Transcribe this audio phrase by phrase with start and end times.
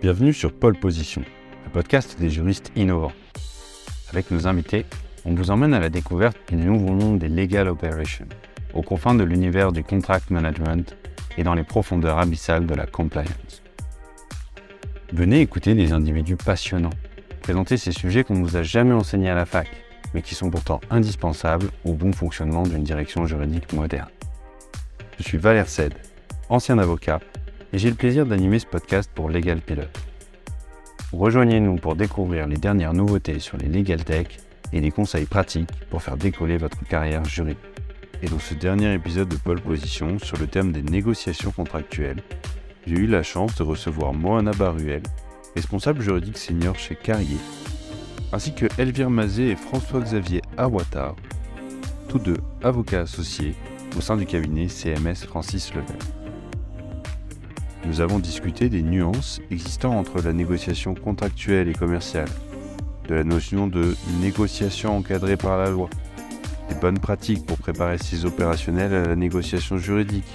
[0.00, 1.24] Bienvenue sur Pole Position,
[1.64, 3.12] le podcast des juristes innovants.
[4.12, 4.86] Avec nos invités,
[5.24, 8.28] on vous emmène à la découverte du nouveau monde des legal operations,
[8.74, 10.96] aux confins de l'univers du contract management
[11.36, 13.60] et dans les profondeurs abyssales de la compliance.
[15.12, 16.94] Venez écouter des individus passionnants,
[17.42, 19.68] présenter ces sujets qu'on ne vous a jamais enseignés à la fac,
[20.14, 24.10] mais qui sont pourtant indispensables au bon fonctionnement d'une direction juridique moderne.
[25.18, 25.94] Je suis Valère Sed,
[26.50, 27.18] ancien avocat,
[27.72, 29.88] et j'ai le plaisir d'animer ce podcast pour Legal Pilot.
[31.12, 34.26] Rejoignez-nous pour découvrir les dernières nouveautés sur les legal tech
[34.72, 37.58] et des conseils pratiques pour faire décoller votre carrière juridique.
[38.22, 42.22] Et dans ce dernier épisode de Pole Position sur le thème des négociations contractuelles,
[42.86, 45.02] j'ai eu la chance de recevoir Moana Baruel,
[45.54, 47.38] responsable juridique senior chez Carrier,
[48.32, 51.16] ainsi que Elvire Mazet et François-Xavier Awatar,
[52.08, 53.54] tous deux avocats associés
[53.96, 56.17] au sein du cabinet CMS Francis Lefebvre
[57.84, 62.28] nous avons discuté des nuances existant entre la négociation contractuelle et commerciale,
[63.08, 65.88] de la notion de négociation encadrée par la loi,
[66.68, 70.28] des bonnes pratiques pour préparer ses opérationnels à la négociation juridique,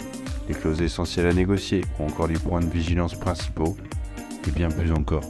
[0.50, 3.78] les clauses essentielles à négocier ou encore les points de vigilance principaux,
[4.48, 5.24] et bien plus encore.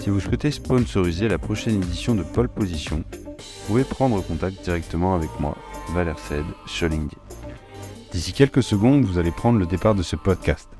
[0.00, 5.14] Si vous souhaitez sponsoriser la prochaine édition de Pole Position, vous pouvez prendre contact directement
[5.14, 5.56] avec moi,
[5.94, 7.33] Valère Sed, sur LinkedIn.
[8.14, 10.70] D'ici quelques secondes, vous allez prendre le départ de ce podcast.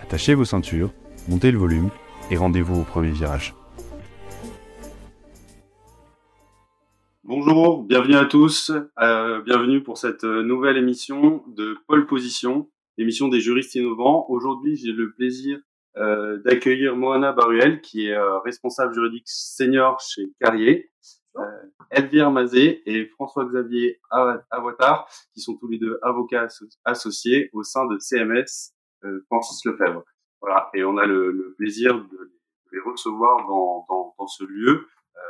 [0.00, 0.92] Attachez vos ceintures,
[1.28, 1.90] montez le volume
[2.30, 3.52] et rendez-vous au premier virage.
[7.24, 8.70] Bonjour, bienvenue à tous.
[9.00, 14.26] Euh, bienvenue pour cette nouvelle émission de Pole Position, émission des juristes innovants.
[14.28, 15.58] Aujourd'hui, j'ai le plaisir
[15.96, 20.92] euh, d'accueillir Moana Baruel, qui est euh, responsable juridique senior chez Carrier.
[21.36, 24.00] Euh, Elvire Mazet et François-Xavier
[24.50, 26.48] Avatar, qui sont tous les deux avocats
[26.84, 28.72] associés au sein de CMS
[29.04, 30.04] euh, Francis Lefebvre.
[30.40, 32.32] Voilà, et on a le, plaisir de
[32.72, 34.86] les recevoir dans, dans, dans ce lieu.
[35.16, 35.20] Euh,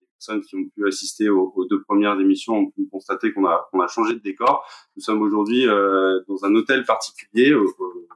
[0.00, 3.68] les personnes qui ont pu assister aux, deux premières émissions ont pu constater qu'on a,
[3.70, 4.66] qu'on a changé de décor.
[4.96, 8.08] Nous sommes aujourd'hui euh, dans un hôtel particulier au, au,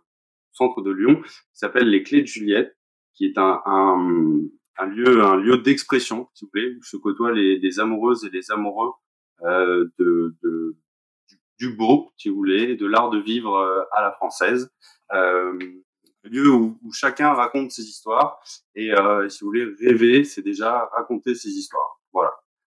[0.53, 2.77] centre de Lyon qui s'appelle les Clés de Juliette,
[3.15, 4.41] qui est un, un
[4.79, 8.31] un lieu, un lieu d'expression, si vous voulez, où se côtoient les, les amoureuses et
[8.31, 8.93] les amoureux
[9.43, 10.77] euh, de, de
[11.59, 14.71] du, beau, si vous voulez, de l'art de vivre euh, à la française.
[15.13, 15.59] Euh,
[16.25, 18.41] lieu où, où, chacun raconte ses histoires
[18.75, 22.01] et euh, si vous voulez rêver, c'est déjà raconter ses histoires.
[22.13, 22.33] Voilà,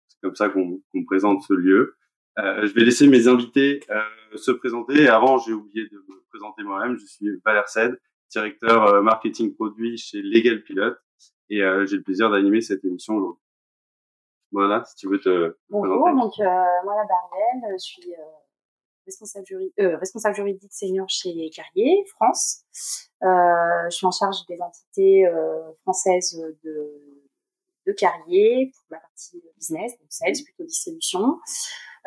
[0.09, 1.97] c'est comme ça qu'on qu'on présente ce lieu.
[2.39, 4.03] Euh, je vais laisser mes invités euh,
[4.37, 5.09] se présenter.
[5.09, 6.97] avant, j'ai oublié de me présenter moi-même.
[6.99, 8.01] Je suis Valère Sed,
[8.31, 10.95] directeur euh, marketing produit chez Legal Pilot
[11.51, 13.45] et euh, j'ai le plaisir d'animer cette émission aujourd'hui.
[14.53, 16.45] Voilà, si tu veux te Bonjour, donc euh,
[16.85, 18.23] moi la Barielle, je suis euh,
[19.07, 22.65] responsable, juri responsable juridique senior chez Carrier France.
[23.23, 25.31] Je suis en charge des entités
[25.83, 27.21] françaises de,
[27.87, 31.39] de Carrier pour la partie business, donc sales, plutôt distribution.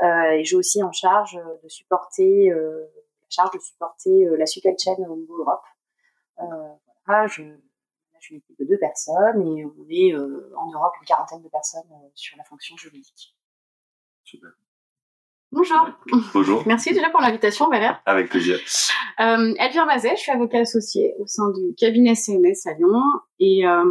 [0.01, 5.15] et j'ai aussi en charge de supporter la charge de supporter la supply chain au
[5.15, 5.63] niveau Europe.
[7.05, 7.43] voilà, je
[8.29, 11.91] une équipe de deux personnes et on est euh, en Europe une quarantaine de personnes
[11.91, 13.35] euh, sur la fonction juridique.
[14.23, 14.51] Super.
[15.53, 15.87] Bonjour.
[16.33, 16.63] Bonjour.
[16.65, 18.01] Merci déjà pour l'invitation, Valère.
[18.07, 18.57] Avec plaisir.
[19.19, 22.99] Euh, Elvire Mazet, je suis avocat associé au sein du cabinet CMS à Lyon.
[23.39, 23.83] Et euh,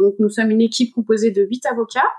[0.00, 2.10] donc, nous sommes une équipe composée de huit avocats,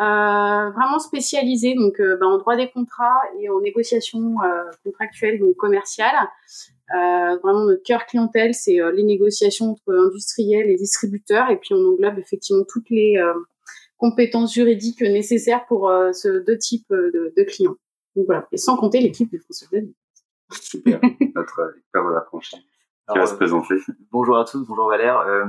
[0.00, 4.36] euh, vraiment spécialisés donc, bah, en droit des contrats et en négociation
[4.84, 6.14] contractuelle, donc commerciale.
[6.94, 11.50] Euh, vraiment, notre cœur clientèle, c'est euh, les négociations entre industriels et distributeurs.
[11.50, 13.34] Et puis, on englobe effectivement toutes les euh,
[13.96, 17.76] compétences juridiques nécessaires pour ce deux types de, de, clients.
[18.16, 18.46] Donc voilà.
[18.52, 19.94] Et sans compter l'équipe de François David.
[20.52, 21.00] Super.
[21.34, 22.60] Notre expert de la franchise
[23.12, 23.74] qui va se présenter.
[24.10, 24.66] Bonjour à tous.
[24.66, 25.18] Bonjour Valère.
[25.18, 25.44] Euh,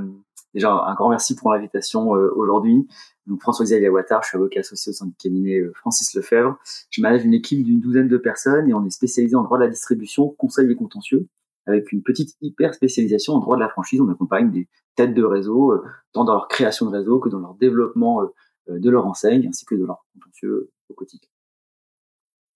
[0.54, 2.88] déjà, un grand merci pour l'invitation aujourd'hui.
[3.28, 6.58] Donc François-Xavier Ouattard, je suis avocat associé au sein du cabinet Francis Lefebvre.
[6.92, 9.64] Je manage une équipe d'une douzaine de personnes et on est spécialisé en droit de
[9.64, 11.28] la distribution, conseil et contentieux,
[11.66, 14.02] avec une petite hyper spécialisation en droit de la franchise.
[14.02, 15.84] On accompagne des têtes de réseau, euh,
[16.14, 18.26] tant dans leur création de réseau que dans leur développement euh,
[18.70, 21.30] euh, de leur enseigne, ainsi que de leur contentieux au quotidien.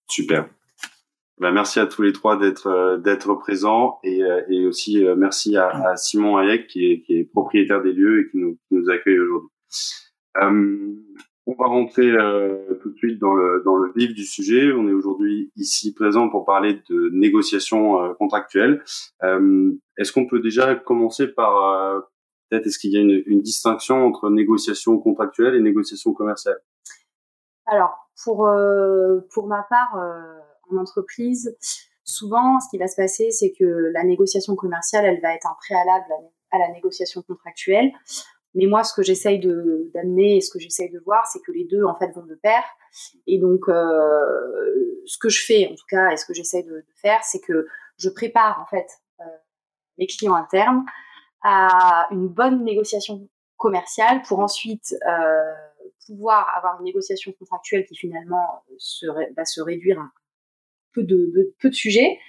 [0.10, 0.50] Super.
[1.40, 4.22] Ben, merci à tous les trois d'être présents et,
[4.66, 8.38] aussi merci à, Simon Hayek qui est, propriétaire des lieux et qui
[8.72, 9.50] nous accueille aujourd'hui.
[10.38, 10.96] Euh,
[11.50, 14.72] on va rentrer euh, tout de suite dans le, dans le vif du sujet.
[14.72, 18.84] On est aujourd'hui ici présent pour parler de négociations euh, contractuelles.
[19.24, 22.02] Euh, est-ce qu'on peut déjà commencer par euh,
[22.50, 26.60] peut-être est-ce qu'il y a une, une, distinction entre négociation contractuelle et négociation commerciale
[27.66, 29.98] Alors pour euh, pour ma part
[30.70, 31.58] en entreprise,
[32.04, 35.56] souvent ce qui va se passer c'est que la négociation commerciale elle va être un
[35.68, 36.14] préalable
[36.52, 37.92] à la négociation contractuelle.
[38.56, 41.52] Mais moi, ce que j'essaye de d'amener et ce que j'essaye de voir, c'est que
[41.52, 42.64] les deux en fait vont de pair.
[43.28, 46.84] Et donc, euh, ce que je fais, en tout cas, et ce que j'essaye de,
[46.96, 47.68] faire, c'est que
[47.98, 48.88] je prépare en fait
[49.20, 49.24] euh,
[49.98, 50.84] mes clients internes
[51.44, 55.54] à une bonne négociation commerciale pour ensuite euh,
[56.08, 59.06] pouvoir avoir une négociation contractuelle qui finalement se,
[59.36, 60.10] va se réduire à
[60.94, 62.20] peu de, peu de sujets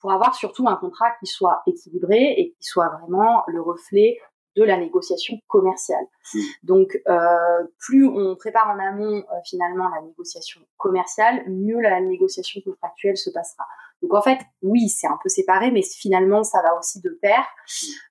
[0.00, 4.18] pour avoir surtout un contrat qui soit équilibré et qui soit vraiment le reflet
[4.56, 6.04] de la négociation commerciale.
[6.34, 6.40] Mmh.
[6.62, 12.60] Donc, euh, plus on prépare en amont euh, finalement la négociation commerciale, mieux la négociation
[12.62, 13.64] contractuelle se passera.
[14.02, 17.44] Donc en fait, oui, c'est un peu séparé, mais finalement, ça va aussi de pair.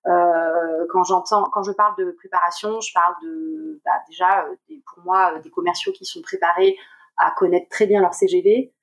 [0.08, 4.48] Euh, quand j'entends, quand je parle de préparation, je parle de bah, déjà
[4.94, 6.76] pour moi des commerciaux qui sont préparés
[7.18, 8.74] à connaître très bien leur CGV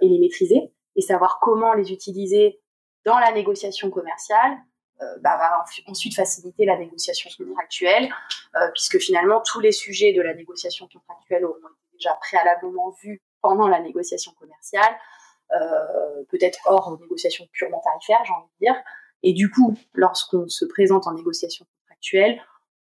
[0.00, 2.60] et les maîtriser et savoir comment les utiliser
[3.04, 4.73] dans la négociation commerciale euh,
[5.20, 8.08] bah, va ensuite faciliter la négociation contractuelle,
[8.56, 13.20] euh, puisque finalement tous les sujets de la négociation contractuelle auront été déjà préalablement vus
[13.42, 14.96] pendant la négociation commerciale,
[15.52, 18.82] euh, peut-être hors négociation purement tarifaire, j'ai envie de dire.
[19.22, 22.40] Et du coup, lorsqu'on se présente en négociation contractuelle,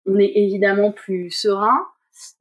[0.07, 1.92] on est évidemment plus serein, euh,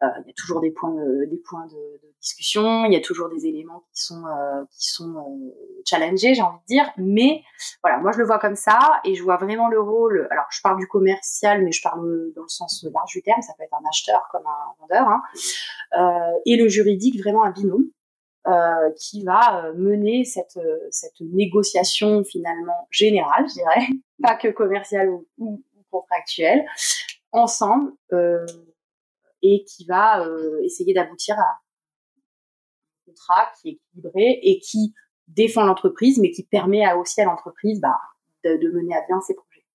[0.01, 3.01] il y a toujours des points de, des points de, de, discussion, il y a
[3.01, 5.51] toujours des éléments qui sont euh, qui sont euh,
[5.85, 6.91] challengés, j'ai envie de dire.
[6.97, 7.43] Mais
[7.83, 10.27] voilà, moi je le vois comme ça et je vois vraiment le rôle.
[10.31, 13.41] Alors je parle du commercial, mais je parle dans le sens large du terme.
[13.41, 15.21] Ça peut être un acheteur comme un vendeur, hein.
[16.45, 17.85] et le juridique vraiment un binôme.
[18.47, 20.57] Euh, qui va mener cette,
[20.89, 23.87] cette négociation finalement générale, je dirais,
[24.23, 26.65] pas que commerciale ou, ou, contractuelle,
[27.31, 28.45] ensemble, euh,
[29.41, 31.59] et qui va euh, essayer d'aboutir à un
[33.05, 34.93] contrat qui est équilibré et qui
[35.27, 37.97] défend l'entreprise, mais qui permet à, aussi à l'entreprise bah,
[38.43, 39.65] de, de, mener à bien ses projets.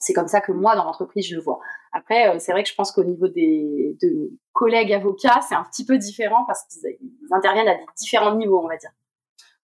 [0.00, 1.58] C'est comme ça que moi, dans l'entreprise, je le vois.
[1.92, 5.54] Après, euh, c'est vrai que je pense qu'au niveau des de mes collègues avocats, c'est
[5.54, 6.98] un petit peu différent parce qu'ils
[7.32, 8.90] interviennent à des différents niveaux, on va dire.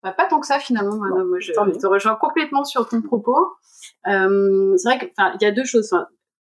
[0.03, 0.97] Bah, pas tant que ça finalement.
[0.97, 3.57] moi, je, te rejoins complètement sur ton propos.
[4.07, 5.95] Euh, c'est vrai qu'il y a deux choses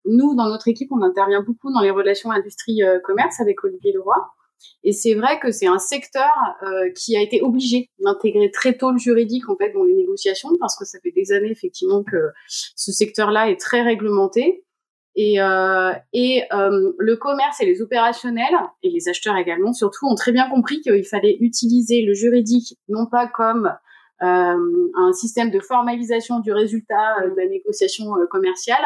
[0.04, 4.16] nous, dans notre équipe, on intervient beaucoup dans les relations industrie-commerce avec Olivier Leroy.
[4.82, 6.30] Et c'est vrai que c'est un secteur
[6.62, 10.50] euh, qui a été obligé d'intégrer très tôt le juridique en fait dans les négociations
[10.60, 14.64] parce que ça fait des années effectivement que ce secteur-là est très réglementé.
[15.16, 20.16] Et, euh, et euh, le commerce et les opérationnels et les acheteurs également surtout ont
[20.16, 23.70] très bien compris qu'il fallait utiliser le juridique non pas comme euh,
[24.20, 28.82] un système de formalisation du résultat euh, de la négociation euh, commerciale,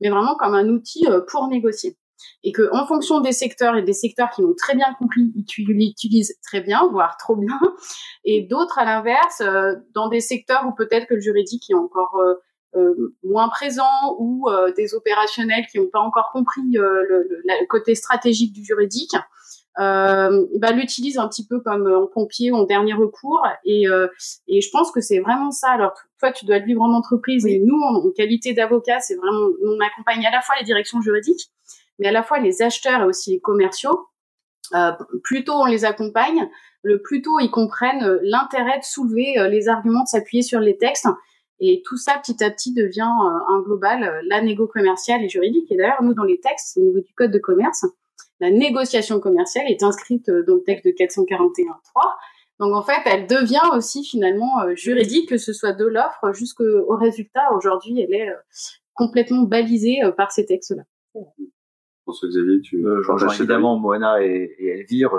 [0.00, 1.96] mais vraiment comme un outil pour négocier.
[2.44, 5.66] Et que en fonction des secteurs et des secteurs qui l'ont très bien compris, ils
[5.66, 7.58] l'utilisent très bien, voire trop bien,
[8.24, 9.42] et d'autres à l'inverse,
[9.92, 12.20] dans des secteurs où peut-être que le juridique est encore
[13.24, 17.26] moins présent ou des opérationnels qui n'ont pas encore compris le,
[17.68, 19.16] côté stratégique du juridique,
[19.78, 23.46] euh, bah, l'utilise un petit peu comme en pompier ou en dernier recours.
[23.64, 24.08] Et, euh,
[24.48, 25.70] et je pense que c'est vraiment ça.
[25.70, 29.48] Alors toi, tu dois le vivre en entreprise et nous, en, qualité d'avocat, c'est vraiment,
[29.64, 31.50] on accompagne à la fois les directions juridiques,
[31.98, 34.08] mais à la fois les acheteurs et aussi les commerciaux.
[34.74, 34.92] Euh,
[35.22, 36.48] plus tôt on les accompagne,
[36.82, 40.60] le plus tôt ils comprennent euh, l'intérêt de soulever euh, les arguments, de s'appuyer sur
[40.60, 41.08] les textes.
[41.60, 45.70] Et tout ça, petit à petit, devient un global, la négo commerciale et juridique.
[45.70, 47.86] Et d'ailleurs, nous, dans les textes, au niveau du code de commerce,
[48.42, 51.76] la négociation commerciale est inscrite euh, dans le texte de 441.3.
[52.58, 56.96] Donc en fait, elle devient aussi finalement euh, juridique, que ce soit de l'offre jusqu'au
[56.96, 57.52] résultat.
[57.56, 58.36] Aujourd'hui, elle est euh,
[58.94, 60.82] complètement balisée par ces textes-là.
[62.02, 65.12] François Xavier, tu euh, évidemment Moana et, et Elvire.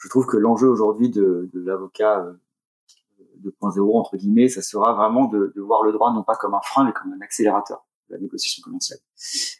[0.00, 2.24] je trouve que l'enjeu aujourd'hui de, de l'avocat
[3.42, 6.60] 2.0 entre guillemets, ça sera vraiment de, de, voir le droit non pas comme un
[6.62, 8.98] frein mais comme un accélérateur la négociation commerciale.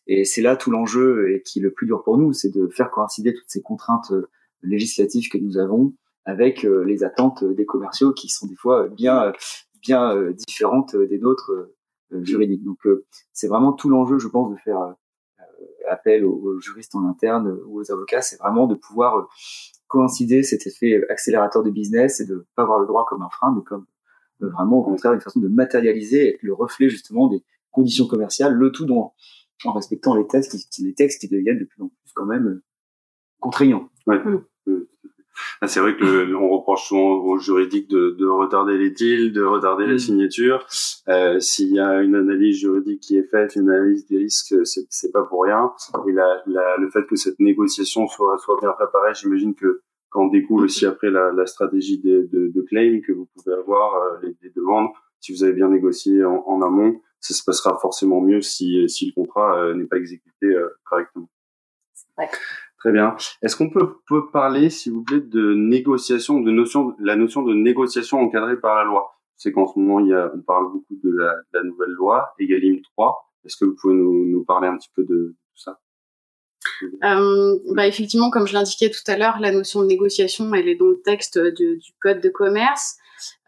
[0.07, 2.69] Et c'est là tout l'enjeu et qui est le plus dur pour nous, c'est de
[2.69, 4.31] faire coïncider toutes ces contraintes euh,
[4.63, 9.33] législatives que nous avons avec euh, les attentes des commerciaux qui sont des fois bien
[9.83, 11.53] bien euh, différentes des nôtres
[12.13, 12.65] juridiques.
[12.65, 12.79] Donc
[13.33, 14.95] c'est vraiment tout l'enjeu, je pense, de faire
[15.89, 19.29] appel aux, juristes en interne ou aux avocats, c'est vraiment de pouvoir
[19.89, 23.53] coïncider cet effet accélérateur de business et de pas voir le droit comme un frein,
[23.55, 23.87] mais comme
[24.41, 27.43] vraiment au contraire une façon de matérialiser et le reflet justement des,
[27.75, 29.15] conditions commerciales, le tout dans,
[29.65, 32.63] en respectant les textes, les textes qui deviennent de plus en plus quand même euh,
[33.41, 33.89] contraignants.
[34.07, 34.19] Ouais.
[34.19, 34.87] Mm.
[35.61, 39.43] Ah, c'est vrai que on reproche souvent aux juridiques de, de retarder les deals, de
[39.43, 39.99] retarder la mm.
[39.99, 40.67] signature.
[41.09, 45.13] Euh, S'il y a une analyse juridique qui est faite, une analyse des risques, c'est
[45.13, 45.73] pas pour rien.
[46.09, 50.27] Et la, la, le fait que cette négociation soit, soit bien préparée, j'imagine que quand
[50.27, 53.95] on découle aussi après la, la stratégie de, de, de, claim que vous pouvez avoir,
[53.97, 54.89] euh, les, les, demandes,
[55.19, 59.07] si vous avez bien négocié en, en amont, ça se passera forcément mieux si, si
[59.07, 60.55] le contrat n'est pas exécuté
[60.85, 61.29] correctement.
[62.85, 63.17] Très bien.
[63.41, 67.55] Est-ce qu'on peut, peut, parler, s'il vous plaît, de négociation, de notion, la notion de
[67.55, 69.15] négociation encadrée par la loi?
[69.37, 71.93] C'est qu'en ce moment, il y a, on parle beaucoup de la, de la nouvelle
[71.93, 73.33] loi, Egalim 3.
[73.47, 75.81] Est-ce que vous pouvez nous, nous, parler un petit peu de, tout ça?
[77.05, 80.77] Euh, bah effectivement, comme je l'indiquais tout à l'heure, la notion de négociation, elle est
[80.77, 82.99] dans le texte du, du code de commerce.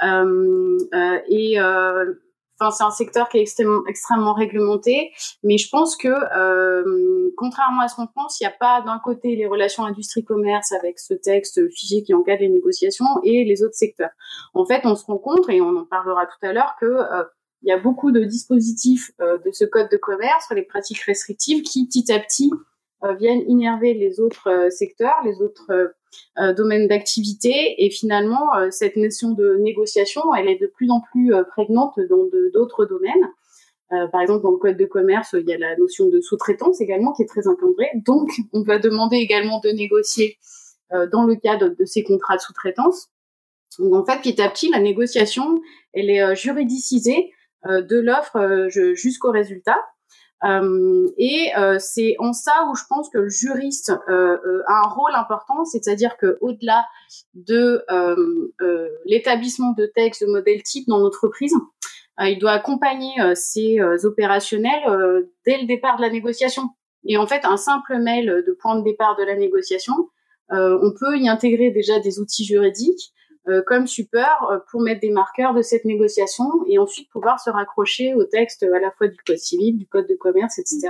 [0.03, 2.15] Euh, euh, et euh,
[2.59, 7.83] Enfin, c'est un secteur qui est extrêmement, extrêmement réglementé, mais je pense que, euh, contrairement
[7.83, 11.15] à ce qu'on pense, il n'y a pas d'un côté les relations industrie-commerce avec ce
[11.15, 14.11] texte figé qui encadre les négociations et les autres secteurs.
[14.55, 17.25] En fait, on se rend compte, et on en parlera tout à l'heure, que euh,
[17.63, 21.63] il y a beaucoup de dispositifs euh, de ce code de commerce, les pratiques restrictives,
[21.63, 22.51] qui petit à petit
[23.05, 25.95] euh, viennent innerver les autres euh, secteurs, les autres
[26.39, 27.85] euh, d'activité.
[27.85, 32.87] Et finalement, cette notion de négociation, elle est de plus en plus prégnante dans d'autres
[32.87, 34.11] domaines.
[34.13, 37.13] par exemple, dans le code de commerce, il y a la notion de sous-traitance également
[37.13, 37.91] qui est très encadrée.
[38.05, 40.39] Donc, on va demander également de négocier
[41.13, 43.09] dans le cadre de ces contrats de sous-traitance.
[43.79, 45.61] Donc, en fait, petit à petit, la négociation,
[45.93, 47.31] elle est juridicisée
[47.65, 49.79] de l'offre jusqu'au résultat.
[50.45, 54.89] Euh, et euh, c'est en ça où je pense que le juriste euh, a un
[54.89, 56.85] rôle important, c'est-à-dire que au-delà
[57.35, 57.85] de
[59.07, 61.55] l'établissement de textes de modèles type dans l'entreprise,
[62.21, 66.71] il doit accompagner ses opérationnels dès le départ de la négociation.
[67.05, 69.95] Et en fait, un simple mail de point de départ de la négociation,
[70.51, 73.16] on peut y intégrer déjà des outils juridiques euh,
[73.67, 78.15] comme support euh, pour mettre des marqueurs de cette négociation et ensuite pouvoir se raccrocher
[78.15, 80.89] au texte à la fois du code civil, du code de commerce, etc.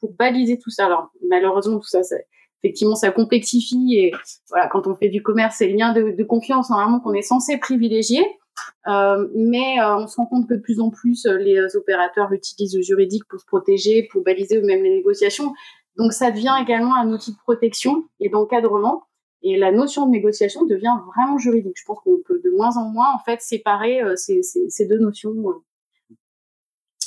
[0.00, 0.86] pour baliser tout ça.
[0.86, 2.16] Alors malheureusement tout ça, ça
[2.62, 4.12] effectivement ça complexifie et
[4.50, 7.22] voilà quand on fait du commerce c'est le lien de, de confiance normalement qu'on est
[7.22, 8.24] censé privilégier.
[8.86, 12.76] Euh, mais euh, on se rend compte que de plus en plus les opérateurs utilisent
[12.76, 15.52] le juridique pour se protéger, pour baliser eux-mêmes les négociations.
[15.96, 19.04] Donc ça devient également un outil de protection et d'encadrement.
[19.42, 21.76] Et la notion de négociation devient vraiment juridique.
[21.76, 24.86] Je pense qu'on peut de moins en moins en fait séparer euh, ces, ces, ces,
[24.86, 25.34] deux notions.
[25.48, 26.16] Euh.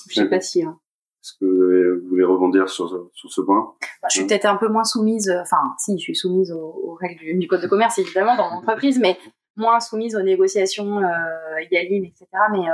[0.10, 0.64] Je sais pas si.
[0.64, 0.78] Hein.
[1.24, 3.74] Est-ce que vous, voulez rebondir sur, sur ce point?
[4.02, 5.30] Bah, Je suis peut-être un peu moins soumise.
[5.30, 9.00] Euh, enfin, si, je suis soumise aux, règles du, code de commerce évidemment dans l'entreprise,
[9.00, 9.18] mais
[9.56, 12.28] moins soumise aux négociations euh, Egalim, etc.
[12.52, 12.66] Mais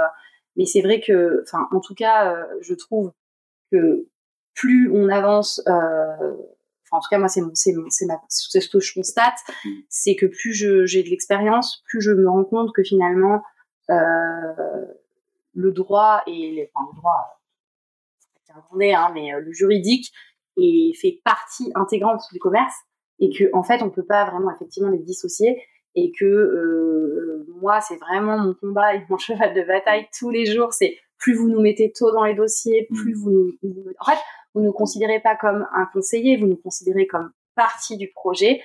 [0.58, 3.13] mais c'est vrai que, enfin, en tout cas, je trouve
[3.72, 4.06] que
[4.53, 5.63] plus on avance
[6.91, 7.74] en tout cas moi c'est c'est
[8.29, 9.69] c'est ce que je constate mm.
[9.89, 13.41] c'est que plus j'ai de l'expérience plus je me rends compte que finalement
[13.89, 14.86] euh,
[15.53, 17.41] le droit et les, enfin le droit
[18.45, 20.12] c'est hein, mais euh, le juridique
[20.57, 22.75] est fait partie intégrante du commerce
[23.19, 25.63] et que en fait on peut pas vraiment effectivement les dissocier
[25.95, 30.45] et que euh, moi c'est vraiment mon combat et mon cheval de bataille tous les
[30.45, 33.17] jours c'est plus vous nous mettez tôt dans les dossiers plus mm.
[33.17, 34.19] vous nous en fait
[34.53, 38.62] vous ne considérez pas comme un conseiller, vous nous considérez comme partie du projet,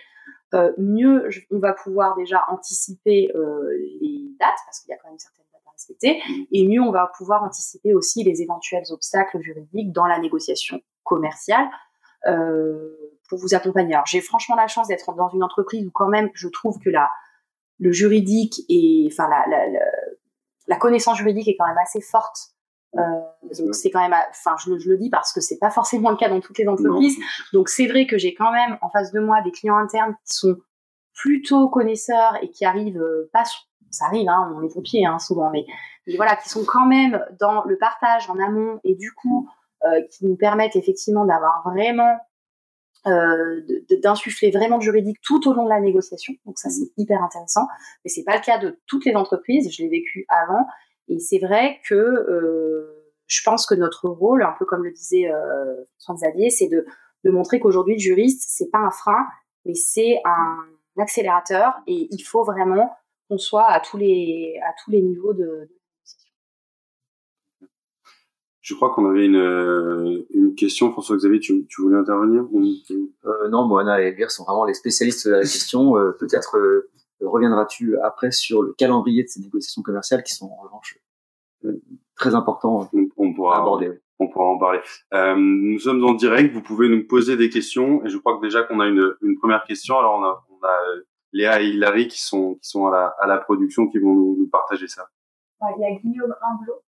[0.54, 3.68] euh, mieux on va pouvoir déjà anticiper euh,
[4.00, 6.92] les dates, parce qu'il y a quand même certaines dates à respecter, et mieux on
[6.92, 11.68] va pouvoir anticiper aussi les éventuels obstacles juridiques dans la négociation commerciale
[12.26, 12.96] euh,
[13.28, 13.94] pour vous accompagner.
[13.94, 16.90] Alors j'ai franchement la chance d'être dans une entreprise où quand même je trouve que
[16.90, 17.10] la,
[17.80, 19.66] le juridique et enfin la, la,
[20.68, 22.55] la, connaissance juridique est quand même assez forte
[22.96, 26.16] donc c'est quand même, enfin je, je, le dis parce que c'est pas forcément le
[26.16, 27.16] cas dans toutes les entreprises.
[27.52, 30.34] Donc c'est vrai que j'ai quand même en face de moi des clients internes qui
[30.34, 30.56] sont
[31.16, 33.44] plutôt connaisseurs et qui arrivent euh, pas,
[33.90, 35.64] ça arrive, hein, on est pompiers hein, souvent, mais,
[36.16, 39.48] voilà, qui sont quand même dans le partage en amont et du coup
[39.84, 42.16] euh, qui nous permettent effectivement d'avoir vraiment
[43.06, 43.60] euh,
[44.02, 46.34] d'insuffler vraiment de juridique tout au long de la négociation.
[46.44, 47.66] Donc ça c'est hyper intéressant,
[48.04, 49.68] mais c'est pas le cas de toutes les entreprises.
[49.72, 50.64] Je l'ai vécu avant
[51.08, 55.30] et c'est vrai que euh, je pense que notre rôle, un peu comme le disait
[55.30, 56.84] euh, François Xavier, c'est de,
[57.24, 59.26] de montrer qu'aujourd'hui le juriste, c'est pas un frein,
[59.64, 60.58] mais c'est un
[60.98, 62.96] accélérateur et il faut vraiment
[63.28, 65.76] qu'on soit à tous les à tous les niveaux de, de
[68.66, 74.02] je crois qu'on avait une, une question, François-Xavier, tu, tu, voulais intervenir euh, Non, Moana
[74.02, 75.96] et Elvire sont vraiment les spécialistes de la question.
[75.96, 80.62] Euh, peut-être euh, reviendras-tu après sur le calendrier de ces négociations commerciales qui sont en
[80.62, 80.98] revanche
[81.64, 81.80] euh,
[82.14, 84.00] très importants on, pourra aborder?
[84.18, 84.80] On pourra en parler.
[85.12, 88.42] Euh, nous sommes en direct, vous pouvez nous poser des questions et je crois que
[88.42, 89.98] déjà qu'on a une, une, première question.
[89.98, 93.14] Alors on a, on a euh, Léa et Hilary qui sont, qui sont à, la,
[93.20, 95.08] à la production qui vont nous, nous partager ça.
[95.60, 96.82] Il y a Guillaume Humblot,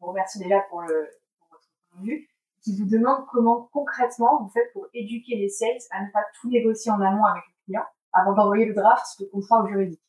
[0.00, 1.08] vous remercie déjà pour, le,
[1.38, 2.28] pour votre point de vue,
[2.62, 6.48] qui vous demande comment concrètement vous faites pour éduquer les sales à ne pas tout
[6.48, 7.84] négocier en amont avec le client
[8.16, 10.00] avant d'envoyer le draft de contrat au juridique.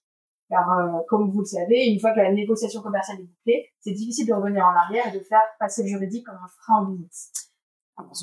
[0.49, 0.65] car
[1.07, 4.33] comme vous le savez, une fois que la négociation commerciale est bouclée, c'est difficile de
[4.33, 7.47] revenir en arrière et de faire passer le juridique comme un frein au business.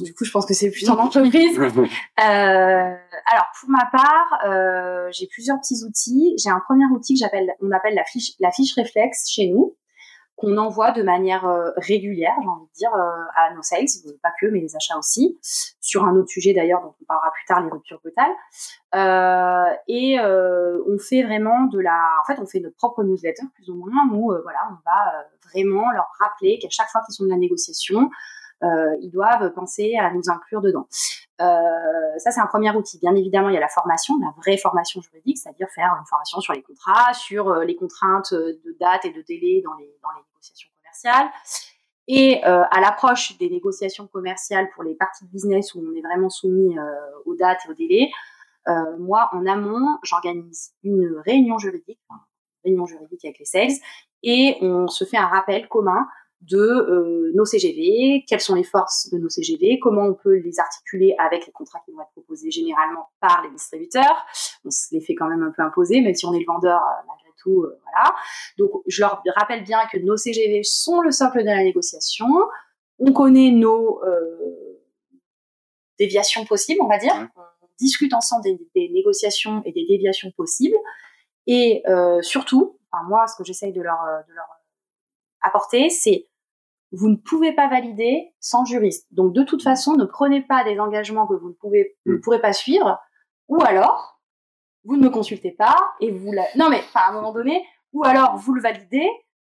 [0.02, 1.58] Du coup, je pense que c'est plus en entreprise.
[1.58, 1.72] euh,
[2.18, 6.34] alors, pour ma part, euh, j'ai plusieurs petits outils.
[6.42, 9.76] J'ai un premier outil que j'appelle, on appelle la fiche, la fiche réflexe chez nous,
[10.36, 13.86] qu'on envoie de manière euh, régulière, j'ai envie de dire, euh, à nos sales,
[14.22, 15.38] pas que, mais les achats aussi,
[15.80, 18.32] sur un autre sujet d'ailleurs dont on parlera plus tard, les ruptures brutales.
[18.94, 23.70] Euh, et on fait vraiment de la, en fait, on fait notre propre newsletter plus
[23.70, 27.30] ou moins où, voilà, on va vraiment leur rappeler qu'à chaque fois qu'ils sont de
[27.30, 28.08] la négociation, euh,
[29.00, 30.86] ils doivent penser à nous inclure dedans.
[31.40, 32.98] Euh, ça, c'est un premier outil.
[32.98, 36.40] Bien évidemment, il y a la formation, la vraie formation juridique, c'est-à-dire faire une formation
[36.40, 40.68] sur les contrats, sur euh, les contraintes de date et de délai dans les, négociations
[40.78, 41.30] commerciales.
[42.06, 46.02] Et euh, à l'approche des négociations commerciales pour les parties de business où on est
[46.02, 46.82] vraiment soumis euh,
[47.24, 48.10] aux dates et aux délais,
[48.68, 52.18] euh, moi, en amont, j'organise une réunion juridique, une
[52.64, 53.78] réunion juridique avec les sales,
[54.22, 56.06] et on se fait un rappel commun
[56.50, 60.60] de euh, nos CGV, quelles sont les forces de nos CGV, comment on peut les
[60.60, 64.26] articuler avec les contrats qui vont être proposés généralement par les distributeurs.
[64.64, 66.80] On se les fait quand même un peu imposer, même si on est le vendeur
[66.80, 67.62] euh, malgré tout.
[67.62, 68.14] Euh, voilà.
[68.58, 72.26] Donc je leur rappelle bien que nos CGV sont le socle de la négociation.
[72.98, 74.00] On connaît nos
[75.98, 77.14] déviations possibles, on va dire.
[77.36, 80.76] On discute ensemble des, des, négociations et des déviations possibles.
[81.48, 81.82] Et
[82.20, 83.98] surtout, enfin moi, ce que j'essaye de leur,
[84.28, 84.46] de leur
[85.42, 86.28] apporter, c'est
[86.94, 89.06] vous ne pouvez pas valider sans juriste.
[89.10, 92.20] Donc de toute façon, ne prenez pas des engagements que vous ne pouvez, ne mm.
[92.20, 92.98] pourrez pas suivre,
[93.48, 94.20] ou alors
[94.84, 96.44] vous ne me consultez pas et vous la...
[96.56, 99.08] non mais à un moment donné, ou alors vous le validez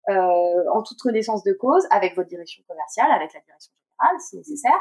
[0.08, 4.36] euh, en toute connaissance de cause avec votre direction commerciale, avec la direction générale si
[4.36, 4.78] nécessaire.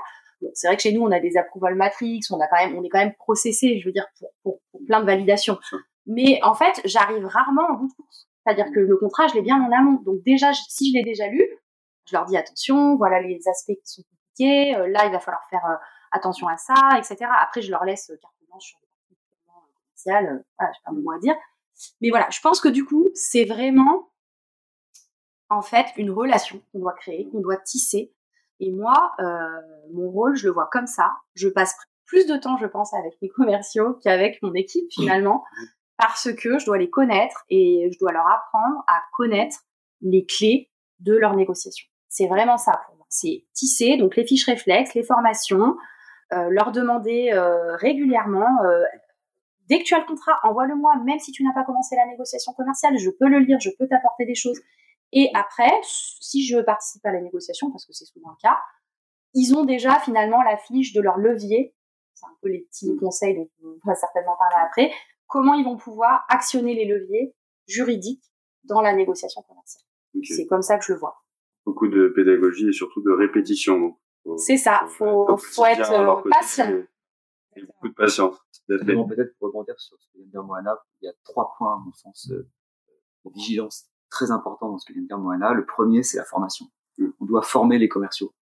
[0.53, 2.83] c'est vrai que chez nous on a des approval matrix, on a quand même, on
[2.83, 5.57] est quand même processé, je veux dire pour, pour, pour plein de validations.
[6.05, 8.27] Mais en fait, j'arrive rarement en bout de course.
[8.43, 10.01] C'est-à-dire que le contrat, je l'ai bien en amont.
[10.03, 11.47] Donc déjà, si je l'ai déjà lu,
[12.05, 15.43] je leur dis attention, voilà les aspects qui sont compliqués, euh, là il va falloir
[15.49, 15.75] faire euh,
[16.11, 17.17] attention à ça, etc.
[17.39, 21.15] Après je leur laisse euh, carte blanche sur les parties commerciales, voilà, j'ai pas de
[21.15, 21.35] à dire.
[22.01, 24.11] Mais voilà, je pense que du coup c'est vraiment
[25.49, 28.13] en fait une relation qu'on doit créer, qu'on doit tisser.
[28.59, 29.15] Et moi,
[29.91, 31.11] mon rôle, je le vois comme ça.
[31.33, 35.43] Je passe plus de temps, je pense, avec mes commerciaux qu'avec mon équipe finalement,
[35.97, 39.57] parce que je dois les connaître et je dois leur apprendre à connaître
[40.01, 41.87] les clés de leur négociation.
[42.13, 43.07] C'est vraiment ça pour moi.
[43.09, 45.75] C'est tisser, donc les fiches réflexes, les formations,
[46.31, 48.83] euh, leur demander euh, régulièrement, euh,
[49.67, 52.53] dès que tu as le contrat, envoie-le-moi, même si tu n'as pas commencé la négociation
[52.53, 54.59] commerciale, je peux le lire, je peux t'apporter des choses.
[55.11, 58.59] Et après, si je participe à la négociation, parce que c'est souvent le cas,
[59.33, 61.73] ils ont déjà finalement la fiche de leur levier.
[62.13, 64.91] C'est un peu les petits conseils dont on va certainement parler après.
[65.25, 68.23] Comment ils vont pouvoir actionner les leviers juridiques
[68.65, 69.83] dans la négociation commerciale.
[70.23, 71.22] C'est comme ça que je le vois
[71.65, 73.97] beaucoup de pédagogie et surtout de répétition.
[74.37, 76.83] C'est ça, faut, faut, être euh, patient.
[77.55, 78.37] Et beaucoup de patience.
[78.67, 81.73] Peut-être pour rebondir sur ce que vient de dire Moana, il y a trois points,
[81.73, 82.47] à mon sens, euh,
[83.25, 85.53] de vigilance très important dans ce que vient de dire Moana.
[85.53, 86.67] Le premier, c'est la formation.
[86.97, 87.07] Mm.
[87.19, 88.33] On doit former les commerciaux,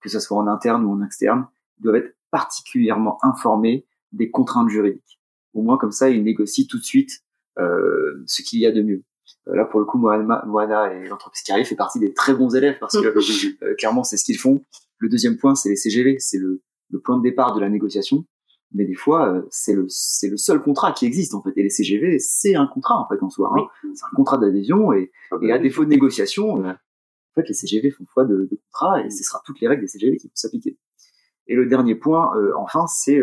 [0.00, 1.46] que ce soit en interne ou en externe.
[1.78, 5.20] Ils doivent être particulièrement informés des contraintes juridiques.
[5.52, 7.22] Au moins, comme ça, ils négocient tout de suite
[7.58, 9.04] euh, ce qu'il y a de mieux.
[9.48, 12.54] Euh, là, pour le coup, Moana et l'entreprise qui arrive fait partie des très bons
[12.54, 13.06] élèves parce que
[13.64, 14.62] euh, clairement, c'est ce qu'ils font.
[14.98, 18.24] Le deuxième point, c'est les CGV, c'est le, le point de départ de la négociation.
[18.72, 21.52] Mais des fois, euh, c'est le, c'est le seul contrat qui existe en fait.
[21.56, 23.52] Et les CGV, c'est un contrat en fait en soi.
[23.56, 23.66] Hein.
[23.94, 26.74] C'est un contrat d'adhésion et, ah et, à défaut de négociation, en
[27.34, 29.88] fait, les CGV font foi de, de contrat et ce sera toutes les règles des
[29.88, 30.78] CGV qui vont s'appliquer.
[31.46, 33.22] Et le dernier point, enfin, c'est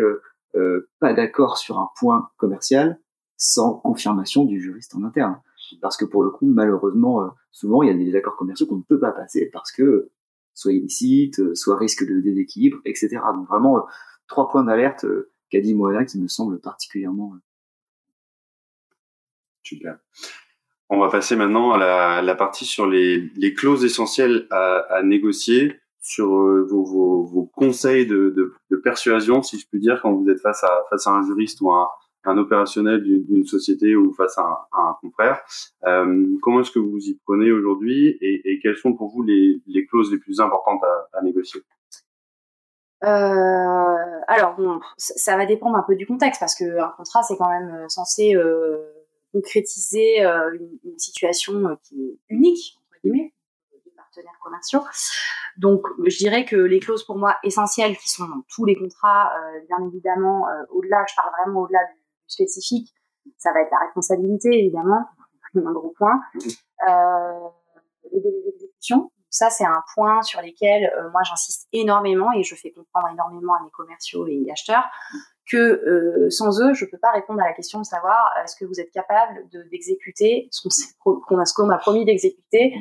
[0.56, 3.00] euh, pas d'accord sur un point commercial
[3.36, 5.40] sans confirmation du juriste en interne
[5.80, 8.76] parce que pour le coup, malheureusement, euh, souvent il y a des accords commerciaux qu'on
[8.76, 10.10] ne peut pas passer parce que
[10.54, 13.18] soit illicite, euh, soit risque de déséquilibre, etc.
[13.34, 13.82] Donc vraiment euh,
[14.28, 15.06] trois points d'alerte
[15.50, 17.34] qu'a dit Moana qui me semble particulièrement
[19.62, 19.98] super.
[20.90, 26.28] On va passer maintenant à la, partie sur les, clauses essentielles à, à négocier, sur
[26.28, 31.12] vos, conseils de, persuasion, si je puis dire, quand vous êtes face à, face à
[31.12, 31.88] un juriste ou un,
[32.24, 35.42] un opérationnel d'une société ou face à un, confrère.
[35.86, 40.10] Euh, comment est-ce que vous y prenez aujourd'hui et, quelles sont pour vous les, clauses
[40.10, 40.82] les plus importantes
[41.12, 41.60] à, négocier?
[43.04, 47.36] Euh, alors bon, ça va dépendre un peu du contexte parce que un contrat c'est
[47.36, 48.78] quand même euh, censé euh,
[49.32, 53.34] concrétiser une, situation qui est unique entre guillemets
[53.84, 54.80] des partenaires commerciaux.
[55.58, 59.32] Donc je dirais que les clauses pour moi essentielles qui sont dans tous les contrats,
[59.68, 62.94] bien évidemment au-delà, je parle vraiment au-delà du spécifique,
[63.38, 65.04] ça va être la responsabilité évidemment.
[65.56, 66.20] un gros point.
[66.88, 67.48] Euh,
[68.12, 72.54] les délais d'exécution, ça c'est un point sur lequel euh, moi j'insiste énormément et je
[72.54, 74.84] fais comprendre énormément à mes commerciaux et acheteurs
[75.50, 78.64] que euh, sans eux, je peux pas répondre à la question de savoir est-ce que
[78.64, 80.62] vous êtes capable d'exécuter ce
[81.02, 82.74] qu'on a, ce qu'on a promis d'exécuter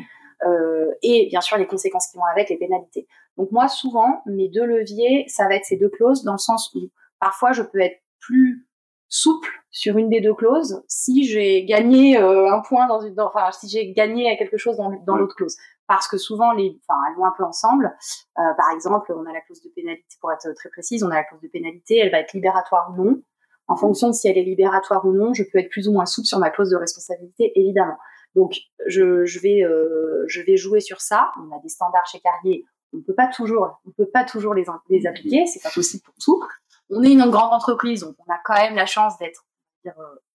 [0.45, 3.07] euh, et bien sûr les conséquences qui vont avec, les pénalités.
[3.37, 6.73] Donc moi souvent mes deux leviers, ça va être ces deux clauses dans le sens
[6.75, 8.67] où parfois je peux être plus
[9.13, 13.51] souple sur une des deux clauses si j'ai gagné euh, un point dans une, enfin
[13.51, 15.55] si j'ai gagné quelque chose dans, dans l'autre clause,
[15.87, 17.95] parce que souvent les, enfin elles vont un peu ensemble.
[18.39, 21.15] Euh, par exemple, on a la clause de pénalité, pour être très précise, on a
[21.15, 23.21] la clause de pénalité, elle va être libératoire ou non.
[23.67, 26.07] En fonction de si elle est libératoire ou non, je peux être plus ou moins
[26.07, 27.97] souple sur ma clause de responsabilité, évidemment.
[28.33, 28.55] Donc
[28.87, 31.31] je, je vais euh, je vais jouer sur ça.
[31.39, 34.55] On a des standards chez Carrier, on ne peut pas toujours on peut pas toujours
[34.55, 36.41] les les appliquer, c'est pas possible pour tout
[36.89, 39.45] on est une grande entreprise, donc on a quand même la chance d'être
[39.87, 39.91] euh,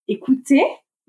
[0.09, 0.63] écouté,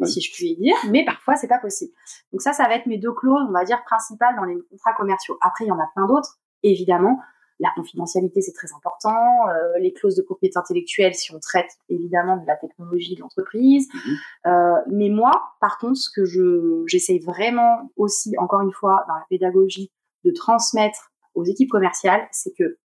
[0.05, 1.91] si je puis dire, mais parfois c'est pas possible.
[2.31, 4.93] Donc ça, ça va être mes deux clauses, on va dire principales dans les contrats
[4.93, 5.37] commerciaux.
[5.41, 7.19] Après, il y en a plein d'autres, évidemment.
[7.61, 9.49] La confidentialité, c'est très important.
[9.49, 13.89] Euh, les clauses de propriété intellectuelle, si on traite évidemment de la technologie de l'entreprise.
[13.93, 14.17] Mhm.
[14.47, 19.15] Euh, mais moi, par contre, ce que je j'essaie vraiment aussi, encore une fois, dans
[19.15, 19.91] la pédagogie,
[20.23, 22.77] de transmettre aux équipes commerciales, c'est que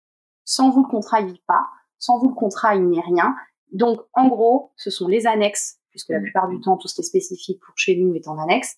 [0.45, 1.67] sans vous, le contrat il vit pas.
[1.99, 3.35] Sans vous, le contrat, il n'est rien.
[3.73, 6.23] Donc, en gros, ce sont les annexes, puisque la mm.
[6.23, 8.77] plupart du temps, tout ce qui est spécifique pour chez nous est en annexe.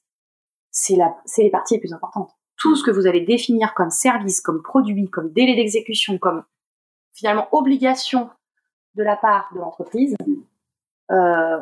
[0.71, 2.31] C'est la, c'est les parties les plus importantes.
[2.57, 6.45] Tout ce que vous allez définir comme service, comme produit, comme délai d'exécution, comme
[7.13, 8.31] finalement obligation
[8.95, 10.17] de la part de l'entreprise,
[11.11, 11.61] euh,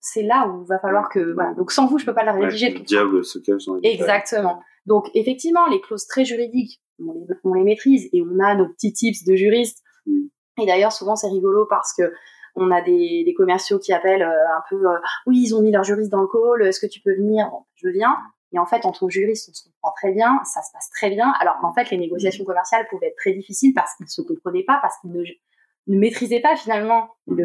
[0.00, 1.54] c'est là où il va falloir que voilà.
[1.54, 2.70] Donc sans vous, je peux pas la rédiger.
[2.70, 4.62] le diable se cache Exactement.
[4.86, 8.68] Donc effectivement, les clauses très juridiques, on les, on les, maîtrise et on a nos
[8.68, 10.26] petits tips de juristes mm.
[10.58, 12.12] Et d'ailleurs, souvent, c'est rigolo parce que
[12.56, 15.70] on a des, des commerciaux qui appellent euh, un peu euh, oui, ils ont mis
[15.70, 17.50] leur juriste dans le call, est-ce que tu peux venir?
[17.76, 18.16] Je viens.
[18.52, 21.32] Et en fait, entre juristes, on se comprend très bien, ça se passe très bien,
[21.40, 24.64] alors qu'en fait, les négociations commerciales pouvaient être très difficiles parce qu'ils ne se comprenaient
[24.64, 25.22] pas, parce qu'ils ne,
[25.88, 27.44] ne maîtrisaient pas finalement le,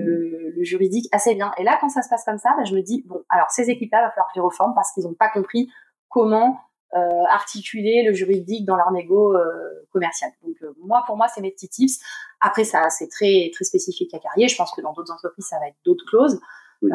[0.56, 1.52] le, juridique assez bien.
[1.58, 3.70] Et là, quand ça se passe comme ça, bah, je me dis, bon, alors ces
[3.70, 5.70] équipes-là, va falloir que je les reforme parce qu'ils n'ont pas compris
[6.08, 6.58] comment
[6.96, 10.30] euh, articuler le juridique dans leur négo euh, commercial.
[10.44, 12.00] Donc euh, moi, pour moi, c'est mes petits tips.
[12.40, 14.48] Après, ça, c'est très très spécifique à Carrier.
[14.48, 16.40] Je pense que dans d'autres entreprises, ça va être d'autres clauses.
[16.84, 16.90] il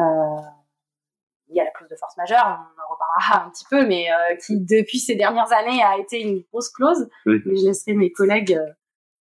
[1.49, 4.07] y a la clause de force majeure, on en reparlera un petit peu, mais
[4.45, 7.09] qui depuis ces dernières années a été une grosse clause.
[7.25, 8.57] Mais je laisserai mes collègues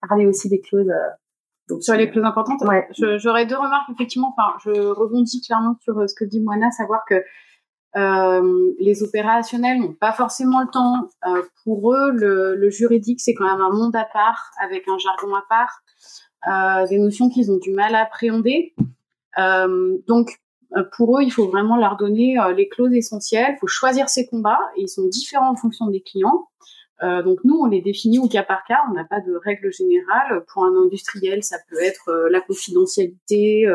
[0.09, 0.93] parler aussi des clauses.
[1.69, 2.89] Donc, sur les plus importantes, ouais.
[3.19, 4.35] j'aurais deux remarques effectivement.
[4.37, 7.23] Enfin, je rebondis clairement sur ce que dit Moana, savoir que
[7.97, 11.09] euh, les opérationnels n'ont pas forcément le temps.
[11.27, 15.35] Euh, pour eux, le, juridique, c'est quand même un monde à part, avec un jargon
[15.35, 15.83] à part,
[16.49, 18.75] euh, des notions qu'ils ont du mal à appréhender.
[19.37, 20.39] Donc,
[20.97, 23.55] pour eux, il faut vraiment leur donner les clauses essentielles.
[23.57, 26.49] Il faut choisir ses combats, et ils sont différents en fonction des clients.
[27.01, 28.81] donc nous, on les définit au cas par cas.
[28.91, 30.45] On n'a pas de règle générale.
[30.53, 33.67] Pour un industriel, ça peut être la confidentialité,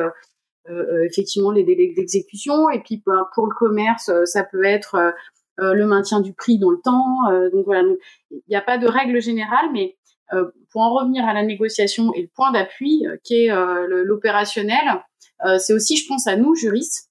[1.04, 2.70] effectivement les délais d'exécution.
[2.70, 5.14] Et puis ben, pour le commerce, euh, ça peut être
[5.62, 7.06] le maintien du prix dans le temps.
[7.52, 7.84] donc voilà,
[8.32, 9.98] il n'y a pas de règle générale, mais
[10.72, 13.52] pour en revenir à la négociation et le point d'appui qui est
[14.06, 15.04] l'opérationnel,
[15.58, 17.10] c'est aussi, je pense, à nous juristes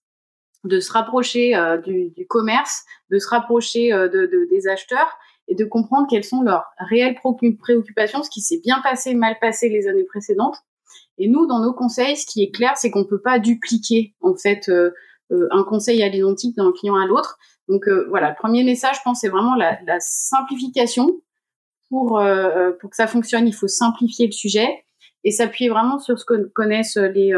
[0.65, 1.53] de se rapprocher
[1.85, 6.43] du, du, commerce, de se rapprocher de, de, des acheteurs et de comprendre quelles sont
[6.43, 10.57] leurs réelles préoccupations, ce qui s'est bien passé, mal passé les années précédentes,
[11.19, 14.35] et nous, dans nos conseils, ce qui est clair, c'est qu'on peut pas dupliquer en
[14.35, 14.93] fait euh,
[15.33, 17.39] euh, un conseil à l'identique d'un client à l'autre.
[17.69, 21.21] Donc euh, voilà, le premier message, je pense, c'est vraiment la, la, simplification.
[21.91, 22.21] Pour
[22.81, 24.69] pour que ça fonctionne, il faut simplifier le sujet
[25.25, 27.33] et s'appuyer vraiment sur ce que connaissent les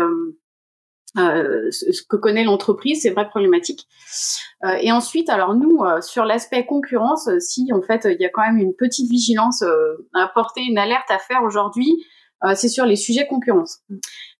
[1.14, 3.86] ce que connaît l'entreprise, c'est vrai problématique.
[4.64, 8.42] Euh, et ensuite, alors nous, sur l'aspect concurrence, si en fait il y a quand
[8.42, 9.62] même une petite vigilance
[10.14, 12.04] à apporter, une alerte à faire aujourd'hui,
[12.44, 13.80] euh, c'est sur les sujets concurrence.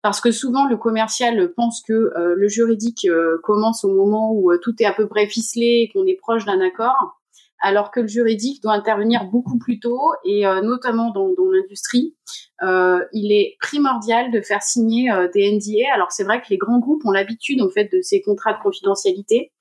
[0.03, 4.51] Parce que souvent, le commercial pense que euh, le juridique euh, commence au moment où
[4.63, 7.21] tout est à peu près ficelé et qu'on est proche d'un accord,
[7.61, 12.17] alors que le juridique doit intervenir beaucoup plus tôt et notamment dans, dans l'industrie,
[12.63, 15.93] il est primordial de faire signer des NDA.
[15.93, 18.63] Alors c'est vrai que les grands groupes ont l'habitude en fait de ces contrats de
[18.63, 19.53] confidentialité.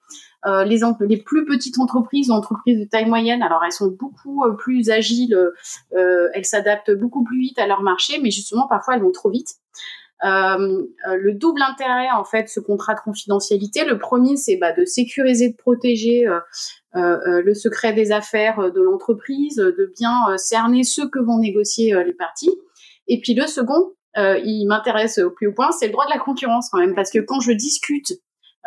[0.45, 4.53] Euh, les, les plus petites entreprises, entreprises de taille moyenne, alors elles sont beaucoup euh,
[4.53, 9.01] plus agiles, euh, elles s'adaptent beaucoup plus vite à leur marché, mais justement parfois elles
[9.01, 9.55] vont trop vite.
[10.23, 14.85] Euh, le double intérêt en fait, ce contrat de confidentialité, le premier c'est bah, de
[14.85, 16.25] sécuriser, de protéger
[16.93, 22.51] le secret des affaires de l'entreprise, de bien cerner ce que vont négocier les parties.
[23.07, 26.19] Et puis le second, il m'intéresse au plus haut point, c'est le droit de la
[26.19, 28.13] concurrence quand même, parce que quand je discute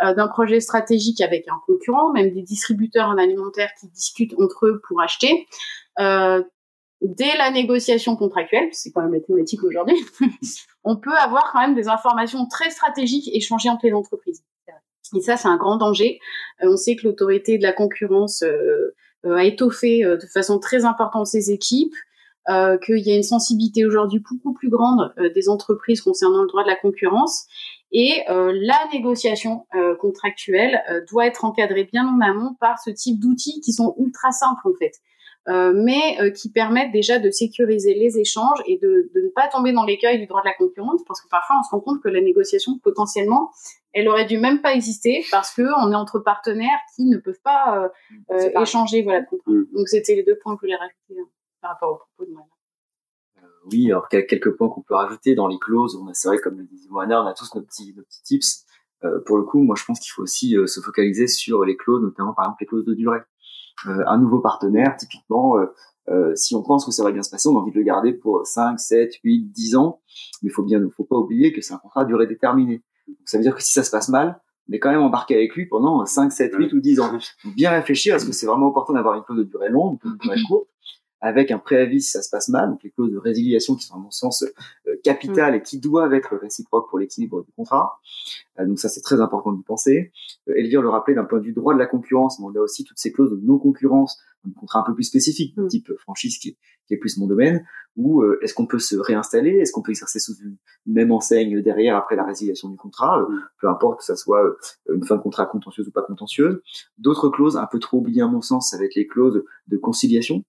[0.00, 4.82] d'un projet stratégique avec un concurrent, même des distributeurs en alimentaire qui discutent entre eux
[4.88, 5.46] pour acheter.
[6.00, 6.42] Euh,
[7.02, 9.96] dès la négociation contractuelle, c'est quand même la thématique aujourd'hui,
[10.84, 14.42] on peut avoir quand même des informations très stratégiques échangées entre les entreprises.
[15.14, 16.20] Et ça, c'est un grand danger.
[16.62, 20.84] Euh, on sait que l'autorité de la concurrence euh, euh, a étoffé de façon très
[20.84, 21.94] importante ses équipes,
[22.84, 26.68] qu'il y a une sensibilité aujourd'hui beaucoup plus grande des entreprises concernant le droit de
[26.68, 27.46] la concurrence.
[27.92, 29.66] Et la négociation
[30.00, 34.66] contractuelle doit être encadrée bien en amont par ce type d'outils qui sont ultra simples
[34.66, 34.94] en fait.
[35.48, 39.48] Euh, mais euh, qui permettent déjà de sécuriser les échanges et de, de ne pas
[39.48, 42.00] tomber dans l'écueil du droit de la concurrence, parce que parfois on se rend compte
[42.00, 43.50] que la négociation potentiellement
[43.92, 47.40] elle aurait dû même pas exister parce que on est entre partenaires qui ne peuvent
[47.42, 47.90] pas
[48.30, 49.64] euh, échanger voilà mm.
[49.74, 51.28] Donc c'était les deux points que je voulais rajouter hein,
[51.60, 52.46] par rapport au propos de moi.
[53.70, 56.58] Oui, alors quelques points qu'on peut rajouter dans les clauses, on a c'est vrai comme
[56.58, 58.64] le disait Moana, on a tous nos petits nos petits tips.
[59.26, 62.32] pour le coup, moi je pense qu'il faut aussi se focaliser sur les clauses, notamment
[62.34, 63.20] par exemple les clauses de durée.
[63.86, 65.66] Euh, un nouveau partenaire, typiquement, euh,
[66.08, 67.84] euh, si on pense que ça va bien se passer, on a envie de le
[67.84, 70.00] garder pour 5, 7, 8, 10 ans.
[70.42, 72.82] Mais il faut bien, faut pas oublier que c'est un contrat à durée déterminée.
[73.08, 75.34] Donc, ça veut dire que si ça se passe mal, on est quand même embarqué
[75.34, 77.12] avec lui pendant 5, 7, 8 ou 10 ans.
[77.44, 80.16] Donc, bien réfléchir, est-ce que c'est vraiment important d'avoir une clause de durée longue, une
[80.16, 80.68] durée courte?
[81.22, 83.94] Avec un préavis si ça se passe mal, donc les clauses de résiliation qui sont
[83.94, 84.44] à mon sens
[84.88, 88.00] euh, capitales et qui doivent être réciproques pour l'équilibre du contrat.
[88.58, 90.12] Euh, donc ça c'est très important d'y penser.
[90.48, 92.60] Euh, Elvire le rappelait d'un point de vue droit de la concurrence, mais on a
[92.60, 95.68] aussi toutes ces clauses de non-concurrence, un contrat un peu plus spécifique, mm.
[95.68, 96.56] type franchise qui est,
[96.88, 100.18] qui est, plus mon domaine, ou est-ce qu'on peut se réinstaller, est-ce qu'on peut exercer
[100.18, 100.56] sous une
[100.86, 103.42] même enseigne derrière après la résiliation du contrat, mm.
[103.60, 104.42] peu importe que ça soit
[104.92, 106.60] une fin de contrat contentieuse ou pas contentieuse.
[106.98, 110.42] D'autres clauses un peu trop oubliées à mon sens, avec les clauses de conciliation,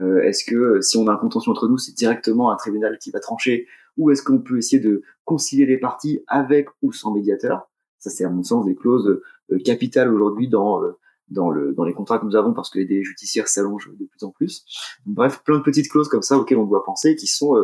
[0.00, 2.98] euh, est-ce que euh, si on a un contention entre nous, c'est directement un tribunal
[2.98, 7.12] qui va trancher, ou est-ce qu'on peut essayer de concilier les parties avec ou sans
[7.12, 7.70] médiateur?
[7.98, 10.82] Ça, c'est à mon sens des clauses euh, capitales aujourd'hui dans
[11.28, 14.04] dans, le, dans les contrats que nous avons parce que les délais judiciaires s'allongent de
[14.04, 14.64] plus en plus.
[15.06, 17.56] bref, plein de petites clauses comme ça auxquelles on doit penser, qui sont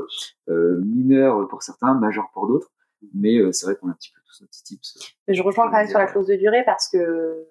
[0.49, 2.73] euh, mineures pour certains, majeures pour d'autres.
[3.15, 5.15] Mais c'est vrai qu'on a un petit peu tous nos petits tips.
[5.29, 7.47] Je rejoins quand même sur la clause de durée parce que le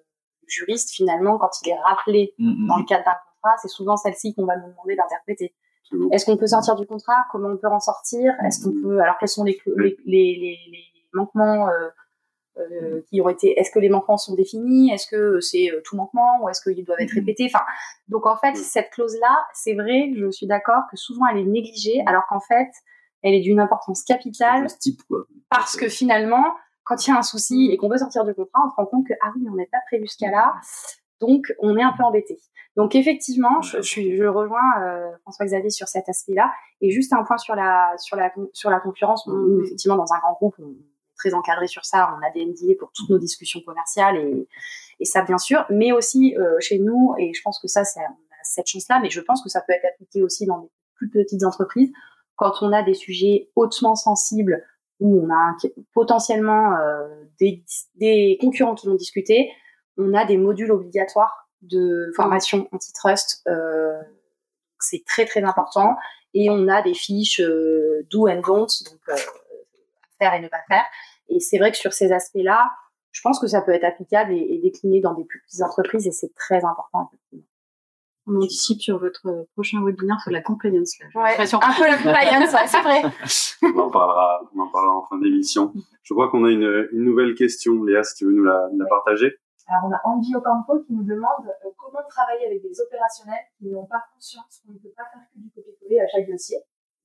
[0.46, 2.86] juriste, finalement, quand il est rappelé mm, mm, dans le mm.
[2.86, 3.16] cadre d'un
[3.60, 5.54] c'est souvent celle-ci qu'on va nous demander d'interpréter.
[6.10, 7.24] Est-ce qu'on peut sortir du contrat?
[7.30, 8.32] Comment on peut en sortir?
[8.46, 11.88] Est-ce qu'on peut Alors quels sont les, les, les, les manquements euh,
[12.58, 14.90] euh, qui ont été Est-ce que les manquements sont définis?
[14.92, 17.46] Est-ce que c'est euh, tout manquement ou est-ce qu'ils doivent être répétés?
[17.46, 17.64] Enfin,
[18.08, 22.02] donc en fait cette clause-là, c'est vrai, je suis d'accord que souvent elle est négligée,
[22.06, 22.70] alors qu'en fait
[23.22, 24.66] elle est d'une importance capitale.
[24.80, 25.26] Type, quoi.
[25.48, 26.44] Parce que finalement,
[26.84, 28.86] quand il y a un souci et qu'on veut sortir du contrat, on se rend
[28.86, 30.54] compte que ah oui, on n'est pas prévu ce cas-là.
[31.22, 32.36] Donc, on est un peu embêté.
[32.76, 36.50] Donc, effectivement, je, je, rejoins euh, François-Xavier sur cet aspect-là.
[36.80, 39.26] Et juste un point sur la, sur la, sur la concurrence.
[39.28, 40.84] On, effectivement, dans un grand groupe, on est
[41.16, 42.12] très encadré sur ça.
[42.18, 44.48] On a des NDA pour toutes nos discussions commerciales et,
[44.98, 45.64] et ça, bien sûr.
[45.70, 48.00] Mais aussi, euh, chez nous, et je pense que ça, c'est
[48.42, 51.44] cette chance-là, mais je pense que ça peut être appliqué aussi dans les plus petites
[51.44, 51.92] entreprises.
[52.34, 54.64] Quand on a des sujets hautement sensibles
[54.98, 55.56] où on a
[55.94, 57.06] potentiellement euh,
[57.38, 57.64] des,
[57.96, 59.50] des concurrents qui vont discuter,
[59.98, 63.42] on a des modules obligatoires de formation antitrust.
[63.46, 64.00] Euh,
[64.80, 65.96] c'est très très important.
[66.34, 69.16] Et on a des fiches euh, do and don't, donc euh,
[70.18, 70.84] faire et ne pas faire.
[71.28, 72.70] Et c'est vrai que sur ces aspects-là,
[73.10, 76.12] je pense que ça peut être applicable et, décliné dans des plus petites entreprises et
[76.12, 77.10] c'est très important.
[78.26, 80.96] On anticipe sur votre prochain webinaire sur la compliance.
[81.00, 81.22] Là.
[81.22, 83.02] Ouais, un peu la compliance, c'est vrai.
[83.74, 85.72] on en parlera, on en parlera en fin d'émission.
[86.02, 88.86] Je crois qu'on a une, une, nouvelle question, Léa, si tu veux nous la, la
[88.86, 89.36] partager.
[89.68, 93.68] Alors, on a Andy Ocampo qui nous demande euh, comment travailler avec des opérationnels qui
[93.68, 96.58] n'ont pas conscience qu'on ne peut pas faire que du copier-coller à chaque dossier,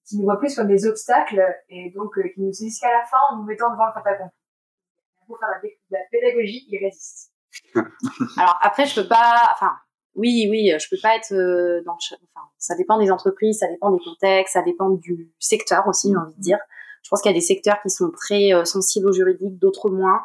[0.06, 3.06] qui nous voient plus comme des obstacles et donc euh, qui nous disent qu'à la
[3.06, 4.36] fin, en nous mettant devant le fait accompli.
[5.28, 7.32] Pour faire la, la pédagogie, ils résistent.
[8.38, 9.74] Alors après, je peux pas, enfin,
[10.16, 13.92] oui, oui, je peux pas être euh, dans enfin, ça dépend des entreprises, ça dépend
[13.92, 16.60] des contextes, ça dépend du secteur aussi, j'ai envie de dire.
[17.04, 20.22] Je pense qu'il y a des secteurs qui sont très sensibles au juridique, d'autres moins.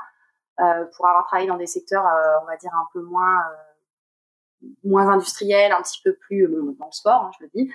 [0.63, 4.67] Euh, pour avoir travaillé dans des secteurs, euh, on va dire un peu moins euh,
[4.85, 6.47] moins industriels, un petit peu plus
[6.79, 7.73] dans le sport, hein, je le dis.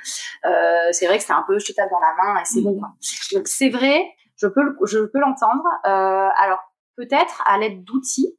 [0.93, 2.79] c'est vrai que c'est un peu je te tape dans la main et c'est bon
[2.79, 2.93] quoi.
[3.33, 4.05] Donc c'est vrai,
[4.37, 5.65] je peux je peux l'entendre.
[5.83, 6.59] alors
[6.95, 8.37] peut-être à l'aide d'outils,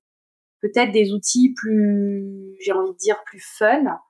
[0.62, 4.00] peut-être des outils plus, j'ai envie de dire plus fun.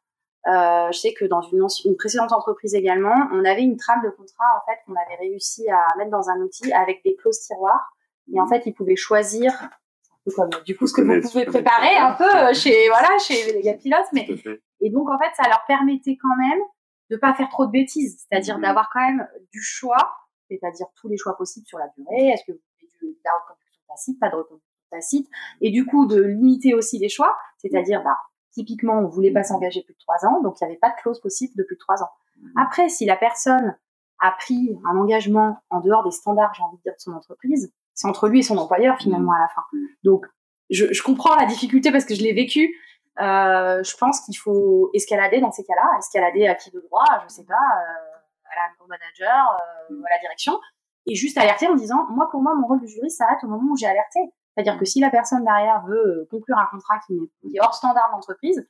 [0.46, 4.46] Je sais que dans une, une, précédente entreprise également, on avait une trame de contrat
[4.56, 7.92] en fait qu'on avait réussi à mettre dans un outil avec des clauses tiroirs.
[8.32, 9.52] Et en fait, ils pouvaient choisir
[10.64, 13.74] du coup ce que vous pouvez préparer un peu euh, chez voilà chez les gars
[13.74, 14.26] pilotes mais
[14.80, 16.60] et donc en fait ça leur permettait quand même
[17.10, 18.62] de pas faire trop de bêtises c'est-à-dire mhm.
[18.62, 20.16] d'avoir quand même du choix
[20.50, 22.58] c'est-à-dire tous les choix possibles sur la durée est-ce que vous
[23.00, 25.28] voulez de la reconduction passive pas de reconduction tacite,
[25.60, 28.16] et du coup de limiter aussi les choix, c'est-à-dire, bah,
[28.52, 31.00] typiquement, on voulait pas s'engager plus de trois ans, donc il n'y avait pas de
[31.00, 32.10] clause possible de plus de trois ans.
[32.56, 33.76] Après, si la personne
[34.20, 37.72] a pris un engagement en dehors des standards, j'ai envie de dire, de son entreprise,
[37.98, 39.62] c'est entre lui et son employeur finalement à la fin.
[40.04, 40.24] Donc,
[40.70, 42.72] je, je comprends la difficulté parce que je l'ai vécu.
[43.20, 47.32] Euh, je pense qu'il faut escalader dans ces cas-là, escalader à qui de droit, je
[47.34, 49.58] sais pas, euh, à la, au manager,
[49.90, 50.52] euh, à la direction,
[51.06, 53.72] et juste alerter en disant, moi pour moi mon rôle de juriste s'arrête au moment
[53.72, 54.20] où j'ai alerté.
[54.54, 57.60] C'est-à-dire que si la personne derrière veut euh, conclure un contrat qui, est, qui est
[57.60, 58.64] hors standard d'entreprise,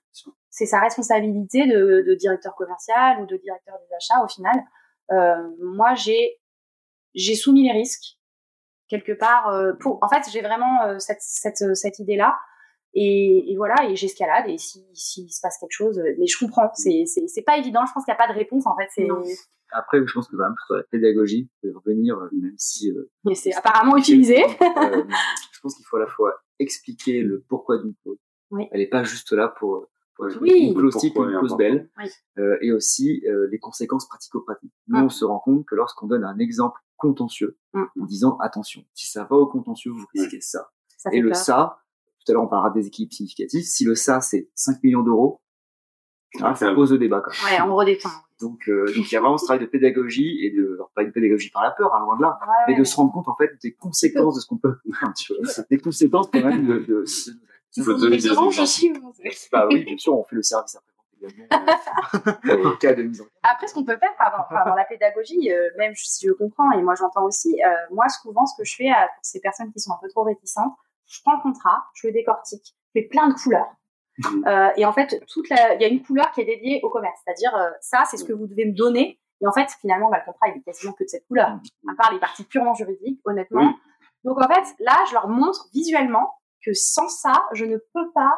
[0.49, 4.65] c'est sa responsabilité de, de, directeur commercial ou de directeur des achats au final.
[5.11, 6.39] Euh, moi j'ai
[7.15, 8.18] j'ai soumis les risques
[8.89, 9.49] quelque part.
[9.49, 12.37] Euh, pour, en fait, j'ai vraiment euh, cette, cette, cette idée-là.
[12.95, 14.49] Et, et, voilà, et j'escalade.
[14.49, 16.71] Et s'il si, se passe quelque chose, mais je comprends.
[16.75, 17.85] C'est c'est pas évident.
[17.87, 18.67] Je pense qu'il n'y a pas de réponse.
[18.67, 19.09] En fait, c'est.
[19.71, 22.91] Après, je pense que même sur la pédagogie, peut revenir, même si.
[22.91, 24.43] Euh, mais c'est apparemment utilisé.
[24.43, 25.05] euh,
[25.53, 28.17] je pense qu'il faut à la fois expliquer le pourquoi d'une clause.
[28.51, 28.67] Oui.
[28.73, 30.69] Elle n'est pas juste là pour, pour oui.
[30.69, 31.91] une clause type, une clause belle.
[31.99, 32.07] Oui.
[32.39, 34.73] Euh, et aussi euh, les conséquences pratico-pratiques.
[34.89, 35.05] Nous, Mm.
[35.05, 37.85] on se rend compte que lorsqu'on donne un exemple contentieux, Mm.
[38.03, 40.71] en disant attention, si ça va au contentieux, vous risquez ça.
[40.99, 41.37] Ça Et le peur.
[41.39, 41.79] ça,
[42.25, 45.41] tout à l'heure on parlera des équipes significatives, si le ça c'est 5 millions d'euros,
[46.43, 47.63] ah, ça pose le débat quand même.
[47.65, 48.11] Ouais, on redétend.
[48.41, 51.03] Donc, euh, donc il y a vraiment ce travail de pédagogie et de, alors, pas
[51.03, 52.79] une pédagogie par la peur, hein, loin de là, Ouais, mais ouais.
[52.79, 54.77] de se rendre compte en fait des conséquences de ce qu'on peut,
[55.71, 57.05] des conséquences quand même de, de, de-
[57.77, 58.61] Il faut donner des exemples.
[58.61, 59.31] aussi, vous savez.
[59.53, 63.21] bah oui, bien sûr, on fait le service après également euh, en cas de mise
[63.21, 66.71] en Après, ce qu'on peut faire enfin, dans la pédagogie, euh, même si je comprends
[66.73, 69.73] et moi j'entends aussi, euh, moi souvent ce que je fais euh, pour ces personnes
[69.73, 70.73] qui sont un peu trop réticentes,
[71.07, 73.69] je prends le contrat, je le décortique, je fais plein de couleurs.
[74.47, 76.91] Euh, et en fait, toute la, il y a une couleur qui est dédiée au
[76.91, 79.21] commerce, c'est-à-dire ça, c'est ce que vous devez me donner.
[79.41, 81.47] Et en fait, finalement, bah, le contrat il est quasiment que de cette couleur,
[81.89, 83.63] à part les parties purement juridiques, honnêtement.
[83.63, 83.77] Oui.
[84.25, 88.35] Donc en fait, là, je leur montre visuellement que sans ça, je ne peux pas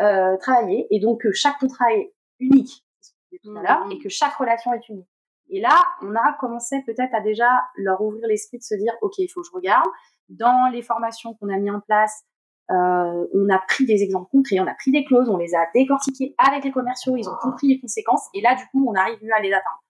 [0.00, 3.58] euh, travailler, et donc que chaque contrat est unique, c'est ce que je disais tout
[3.58, 3.92] à l'heure, Mhm.
[3.92, 5.08] et que chaque relation est unique.
[5.50, 9.18] Et là, on a commencé peut-être à déjà leur ouvrir l'esprit de se dire, OK,
[9.18, 9.86] il faut que je regarde.
[10.28, 12.22] Dans les formations qu'on a mis en place,
[12.70, 15.66] euh, on a pris des exemples concrets, on a pris des clauses, on les a
[15.74, 19.18] décortiquées avec les commerciaux, ils ont compris les conséquences, et là, du coup, on arrive
[19.22, 19.82] mieux à les atteindre.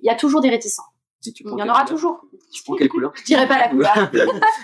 [0.00, 0.84] Il y a toujours des réticents.
[1.20, 2.20] Si tu Il y en aura couleur toujours.
[2.52, 3.12] Tu prends quelle couleur?
[3.16, 3.92] Je dirais pas la couleur.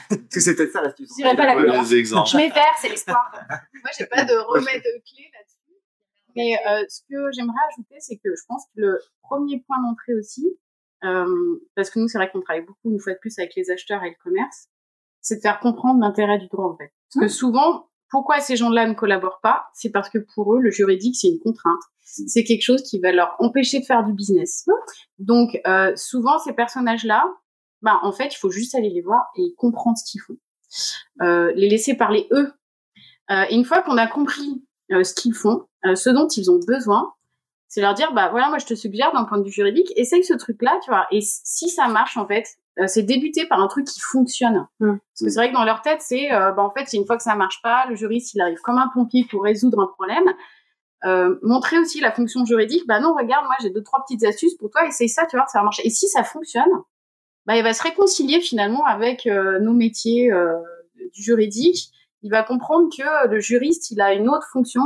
[0.08, 1.82] Parce que c'est peut-être ça la Je dirais pas la couleur.
[1.84, 3.32] Je mets vert, c'est l'espoir.
[3.50, 5.53] Moi, j'ai pas de remède clé là-dessus.
[6.36, 10.14] Mais euh, ce que j'aimerais ajouter, c'est que je pense que le premier point d'entrée
[10.14, 10.46] aussi,
[11.04, 13.70] euh, parce que nous, c'est vrai qu'on travaille beaucoup une fois de plus avec les
[13.70, 14.68] acheteurs et le commerce,
[15.20, 16.92] c'est de faire comprendre l'intérêt du droit en fait.
[17.14, 20.70] Parce que souvent, pourquoi ces gens-là ne collaborent pas C'est parce que pour eux, le
[20.70, 21.80] juridique, c'est une contrainte.
[22.02, 24.66] C'est quelque chose qui va leur empêcher de faire du business.
[25.18, 27.24] Donc, euh, souvent, ces personnages-là,
[27.82, 30.36] ben, en fait, il faut juste aller les voir et comprendre ce qu'ils font.
[31.22, 32.52] Euh, les laisser parler eux.
[33.30, 36.60] Euh, une fois qu'on a compris euh, ce qu'ils font, euh, ce dont ils ont
[36.66, 37.12] besoin,
[37.68, 40.22] c'est leur dire, bah voilà, moi je te suggère d'un point de vue juridique, essaye
[40.22, 41.06] ce truc-là, tu vois.
[41.10, 42.46] Et si ça marche, en fait,
[42.78, 44.66] euh, c'est débuter par un truc qui fonctionne.
[44.80, 44.96] Mm.
[44.96, 47.06] Parce que c'est vrai que dans leur tête, c'est, euh, bah en fait, c'est une
[47.06, 49.86] fois que ça marche pas, le juriste, il arrive comme un pompier pour résoudre un
[49.86, 50.24] problème.
[51.04, 54.54] Euh, montrer aussi la fonction juridique, bah non, regarde, moi j'ai deux, trois petites astuces
[54.54, 55.86] pour toi, essaye ça, tu vois, ça va marcher.
[55.86, 56.70] Et si ça fonctionne,
[57.46, 60.32] bah il va se réconcilier finalement avec nos métiers
[61.12, 61.90] du juridique.
[62.22, 64.80] Il va comprendre que le juriste, il a une autre fonction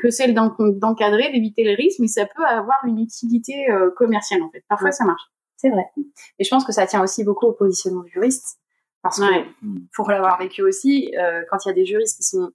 [0.00, 4.42] que celle d'en- d'encadrer, d'éviter les risques, mais ça peut avoir une utilité euh, commerciale
[4.42, 4.64] en fait.
[4.68, 4.92] Parfois, Ouais.
[4.92, 5.22] ça marche.
[5.56, 5.84] C'est vrai.
[6.38, 8.58] Et je pense que ça tient aussi beaucoup au positionnement du juriste.
[9.02, 9.46] Parce que, Ouais.
[9.94, 12.50] pour l'avoir vécu aussi, euh, quand il y a des juristes qui sont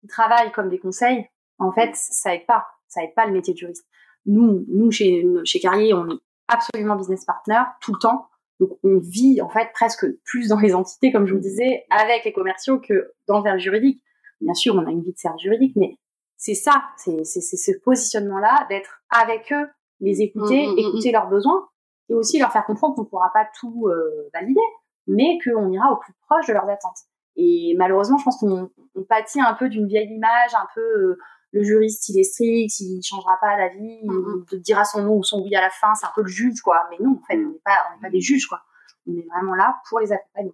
[0.00, 1.26] qui travaillent comme des conseils,
[1.58, 2.66] en fait, ça aide pas.
[2.88, 3.84] Ça aide pas le métier de juriste.
[4.26, 8.26] Nous, nous chez, chez Carrier, on est absolument business partner tout le temps.
[8.60, 12.24] Donc, on vit en fait presque plus dans les entités, comme je vous disais, avec
[12.24, 14.02] les commerciaux que dans le juridique.
[14.40, 15.96] Bien sûr, on a une vie de service juridique, mais
[16.38, 19.68] c'est ça, c'est c'est- c'est ce positionnement-là d'être avec eux,
[20.00, 21.68] les écouter, Mm, mm, mm, écouter leurs besoins,
[22.08, 24.60] et aussi leur faire comprendre qu'on ne pourra pas tout euh, valider,
[25.06, 26.98] mais qu'on ira au plus proche de leurs attentes.
[27.36, 31.18] Et malheureusement, je pense qu'on on pâtit un peu d'une vieille image, un peu euh,
[31.52, 34.42] le juriste, il est strict, il changera pas d'avis, Mhm.
[34.42, 36.28] il te dira son non ou son oui à la fin, c'est un peu le
[36.28, 36.86] juge, quoi.
[36.90, 38.60] Mais non, en fait, on n'est pas, on n'est pas des juges, quoi.
[39.06, 40.52] On est vraiment là pour les accompagner.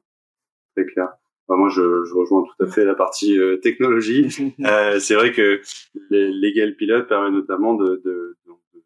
[0.77, 1.09] Très clair.
[1.49, 4.29] Bah, moi, je, je rejoins tout à fait la partie euh, technologie.
[4.65, 5.61] Euh, c'est vrai que
[6.11, 8.81] le Legal Pilot permet notamment de, de, de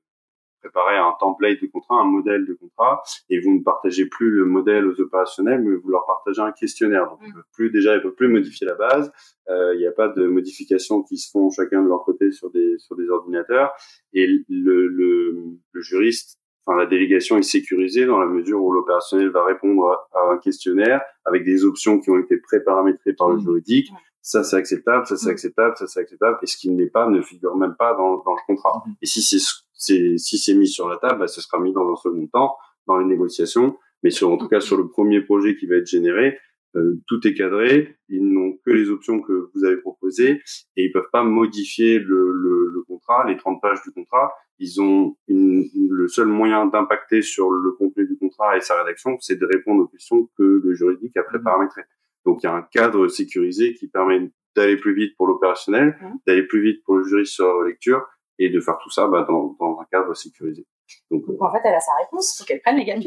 [0.60, 4.44] préparer un template de contrat, un modèle de contrat, et vous ne partagez plus le
[4.44, 7.06] modèle aux opérationnels, mais vous leur partagez un questionnaire.
[7.08, 9.12] Donc, ils peuvent plus déjà, ils peuvent plus modifier la base.
[9.48, 12.50] Euh, Il n'y a pas de modifications qui se font chacun de leur côté sur
[12.50, 13.70] des sur des ordinateurs.
[14.12, 15.36] Et le, le,
[15.72, 16.37] le juriste,
[16.68, 21.00] enfin la délégation est sécurisée dans la mesure où l'opérationnel va répondre à un questionnaire
[21.24, 23.40] avec des options qui ont été préparamétrées par le mmh.
[23.40, 23.90] juridique.
[24.20, 25.32] Ça c'est acceptable, ça c'est mmh.
[25.32, 26.38] acceptable, ça c'est acceptable.
[26.42, 28.82] Et ce qui ne l'est pas ne figure même pas dans, dans le contrat.
[28.86, 28.92] Mmh.
[29.00, 31.96] Et si c'est si c'est mis sur la table, bah, ce sera mis dans un
[31.96, 32.56] second temps
[32.86, 33.78] dans les négociations.
[34.02, 36.38] Mais sur en tout cas sur le premier projet qui va être généré,
[36.76, 40.42] euh, tout est cadré, ils n'ont que les options que vous avez proposées
[40.76, 44.32] et ils peuvent pas modifier le, le, le contrat, les 30 pages du contrat.
[44.58, 49.16] Ils ont une, le seul moyen d'impacter sur le contenu du contrat et sa rédaction,
[49.20, 51.84] c'est de répondre aux questions que le juridique a pré-paramétrées.
[52.24, 55.96] Donc il y a un cadre sécurisé qui permet d'aller plus vite pour l'opérationnel,
[56.26, 58.04] d'aller plus vite pour le juriste sur la lecture
[58.38, 60.66] et de faire tout ça bah, dans, dans un cadre sécurisé.
[61.10, 62.94] Donc, en fait, elle a sa réponse, il faut qu'elle prenne les gars.
[62.98, 63.04] je ne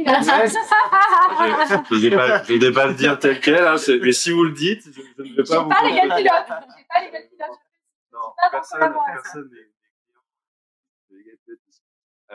[2.10, 4.84] vais pas, je vais pas le dire tel quel, hein, mais si vous le dites,
[4.86, 5.70] je, je ne vais pas vous.
[5.70, 6.18] Pas les pilotes.
[6.18, 6.24] J'ai
[6.88, 7.60] pas les gars pilotes.
[8.14, 8.20] Non,
[8.52, 9.72] personne, personne n'est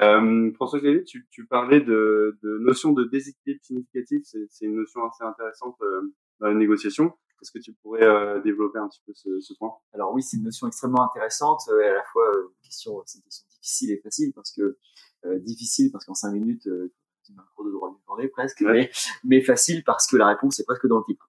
[0.02, 4.22] euh, François Xavier, tu, tu parlais de, de notion de déséquilibre significatif.
[4.24, 7.12] C'est une notion assez intéressante euh, dans les négociations.
[7.42, 9.72] Est-ce que tu pourrais euh, développer un petit peu ce, ce point?
[9.92, 13.18] Alors oui, c'est une notion extrêmement intéressante euh, et à la fois une question, c'est
[13.18, 14.78] une question difficile et facile parce que
[15.26, 16.92] euh, difficile parce qu'en cinq minutes, euh,
[17.24, 18.90] tu un cours de droit d'une journée presque, mais,
[19.24, 21.28] mais facile parce que la réponse est presque dans le titre.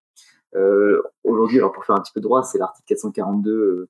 [0.55, 3.89] Euh, Aujourd'hui, alors pour faire un petit peu de droit, c'est l'article 442, euh,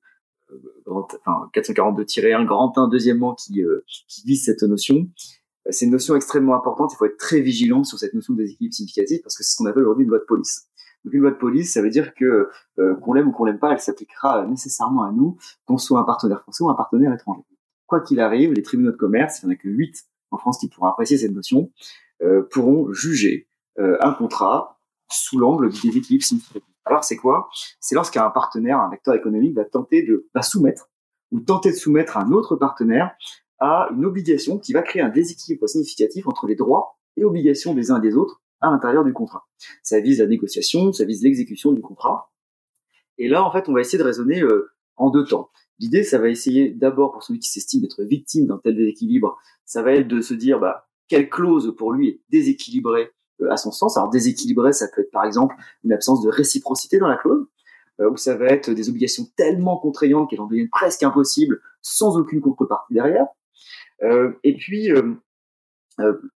[0.86, 3.62] enfin 442-1, grand 1, deuxièmement, qui,
[4.08, 5.08] qui vise cette notion.
[5.70, 6.92] C'est une notion extrêmement importante.
[6.94, 9.56] Il faut être très vigilant sur cette notion de déséquilibre significatif parce que c'est ce
[9.56, 10.66] qu'on appelle aujourd'hui une loi de police.
[11.04, 13.72] Donc une loi de police, ça veut dire que qu'on l'aime ou qu'on l'aime pas,
[13.72, 15.36] elle s'appliquera nécessairement à nous,
[15.66, 17.44] qu'on soit un partenaire français ou un partenaire étranger
[17.88, 20.58] quoi qu'il arrive, les tribunaux de commerce, il n'y en a que 8 en France
[20.58, 21.72] qui pourront apprécier cette notion,
[22.22, 23.48] euh, pourront juger
[23.80, 24.78] euh, un contrat
[25.10, 26.68] sous l'angle du déséquilibre significatif.
[26.88, 27.50] Alors c'est quoi?
[27.80, 30.90] C'est lorsqu'un partenaire, un acteur économique va tenter de va soumettre
[31.30, 33.14] ou tenter de soumettre un autre partenaire
[33.58, 37.90] à une obligation qui va créer un déséquilibre significatif entre les droits et obligations des
[37.90, 39.46] uns et des autres à l'intérieur du contrat.
[39.82, 42.32] Ça vise la négociation, ça vise l'exécution du contrat.
[43.18, 45.50] Et là, en fait, on va essayer de raisonner euh, en deux temps.
[45.78, 49.82] L'idée, ça va essayer d'abord pour celui qui s'estime être victime d'un tel déséquilibre, ça
[49.82, 53.10] va être de se dire bah, quelle clause pour lui est déséquilibrée
[53.50, 53.96] à son sens.
[53.96, 57.46] Alors déséquilibré, ça peut être par exemple une absence de réciprocité dans la clause,
[58.00, 62.16] euh, ou ça va être des obligations tellement contraignantes qu'elles en deviennent presque impossibles sans
[62.16, 63.26] aucune contrepartie derrière.
[64.02, 64.90] Euh, et puis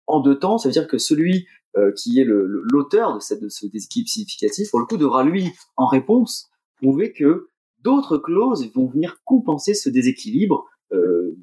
[0.06, 1.46] en deux temps, ça veut dire que celui
[1.94, 5.86] qui est l'auteur de, cette, de ce déséquilibre significatif, pour le coup, devra lui, en
[5.86, 7.48] réponse, prouver que
[7.82, 11.36] d'autres clauses vont venir compenser ce déséquilibre euh,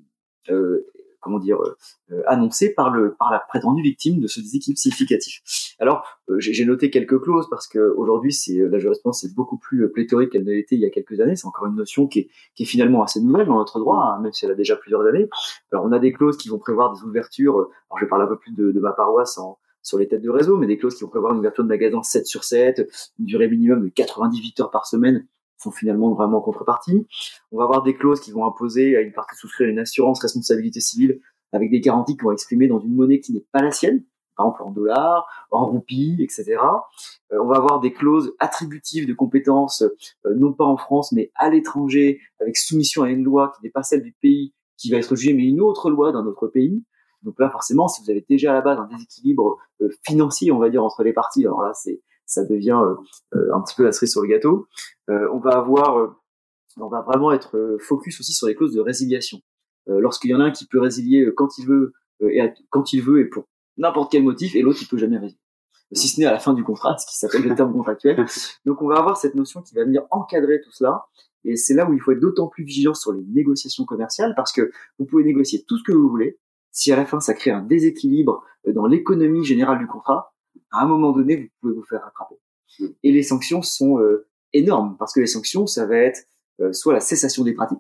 [0.50, 0.86] euh,
[1.20, 5.42] comment dire euh, annoncé par le par la prétendue victime de ce déséquilibre significatif.
[5.80, 9.92] Alors euh, j'ai noté quelques clauses parce que aujourd'hui c'est la jurisprudence est beaucoup plus
[9.92, 11.36] pléthorique qu'elle ne l'était il y a quelques années.
[11.36, 14.22] C'est encore une notion qui est, qui est finalement assez nouvelle dans notre droit, hein,
[14.22, 15.30] même si elle a déjà plusieurs années.
[15.72, 17.56] Alors on a des clauses qui vont prévoir des ouvertures.
[17.56, 19.58] Alors je vais parler un peu plus de, de ma paroisse en,
[19.88, 22.04] sur les têtes de réseau, mais des clauses qui vont prévoir une ouverture de magasin
[22.04, 22.90] 7 sur 7,
[23.20, 25.26] une durée minimum de 98 heures par semaine
[25.58, 27.08] sont finalement vraiment en contrepartie.
[27.52, 30.80] On va avoir des clauses qui vont imposer à une partie souscrire une assurance responsabilité
[30.80, 31.20] civile
[31.52, 34.04] avec des garanties qui vont exprimer dans une monnaie qui n'est pas la sienne,
[34.36, 36.58] par exemple en dollars, en roupies, etc.
[37.32, 41.32] Euh, on va avoir des clauses attributives de compétences, euh, non pas en France, mais
[41.36, 44.98] à l'étranger, avec soumission à une loi qui n'est pas celle du pays qui va
[44.98, 46.84] être jugée, mais une autre loi d'un autre pays.
[47.24, 50.60] Donc là, forcément, si vous avez déjà à la base un déséquilibre euh, financier, on
[50.60, 52.94] va dire, entre les parties, alors là, c'est ça devient euh,
[53.36, 54.68] euh, un petit peu la cerise sur le gâteau.
[55.10, 56.16] Euh, on va avoir,
[56.78, 59.40] on va vraiment être focus aussi sur les clauses de résiliation.
[59.88, 63.22] Lorsqu'il y en a un qui peut résilier quand il veut et quand il veut
[63.22, 63.46] et pour
[63.78, 65.40] n'importe quel motif, et l'autre il peut jamais résilier
[65.94, 68.26] si ce n'est à la fin du contrat, ce qui s'appelle le terme contractuel.
[68.66, 71.06] Donc on va avoir cette notion qui va venir encadrer tout cela.
[71.46, 74.52] Et c'est là où il faut être d'autant plus vigilant sur les négociations commerciales parce
[74.52, 74.70] que
[75.00, 76.38] vous pouvez négocier tout ce que vous voulez.
[76.72, 80.34] Si à la fin ça crée un déséquilibre dans l'économie générale du contrat,
[80.72, 82.36] à un moment donné, vous pouvez vous faire rattraper.
[83.04, 86.28] Et les sanctions sont euh, énormes, parce que les sanctions, ça va être
[86.60, 87.80] euh, soit la cessation des pratiques,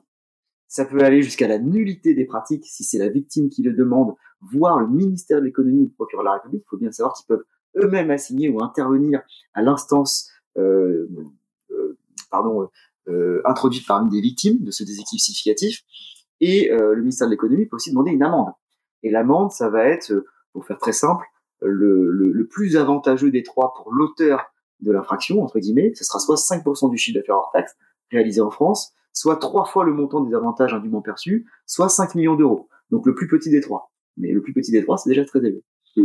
[0.67, 4.15] ça peut aller jusqu'à la nullité des pratiques si c'est la victime qui le demande,
[4.41, 6.63] voire le ministère de l'économie ou le procureur de la République.
[6.65, 7.45] Il faut bien savoir qu'ils peuvent
[7.78, 9.21] eux-mêmes assigner ou intervenir
[9.53, 11.07] à l'instance euh,
[11.71, 11.97] euh
[12.30, 12.69] pardon,
[13.07, 15.84] euh, introduite parmi des victimes de ce déséquilibre significatif.
[16.41, 18.51] Et le ministère de l'économie peut aussi demander une amende.
[19.01, 20.13] Et l'amende, ça va être,
[20.51, 21.25] pour faire très simple,
[21.62, 26.20] le, le, le, plus avantageux des trois pour l'auteur de l'infraction, entre guillemets, ce sera
[26.20, 27.76] soit 5% du chiffre d'affaires hors taxe
[28.12, 32.36] réalisé en France, soit trois fois le montant des avantages indûment perçus, soit 5 millions
[32.36, 32.70] d'euros.
[32.91, 33.91] Donc le plus petit des trois.
[34.18, 35.64] Mais le plus petit des trois, c'est déjà très élevé.
[35.95, 36.03] Hmm.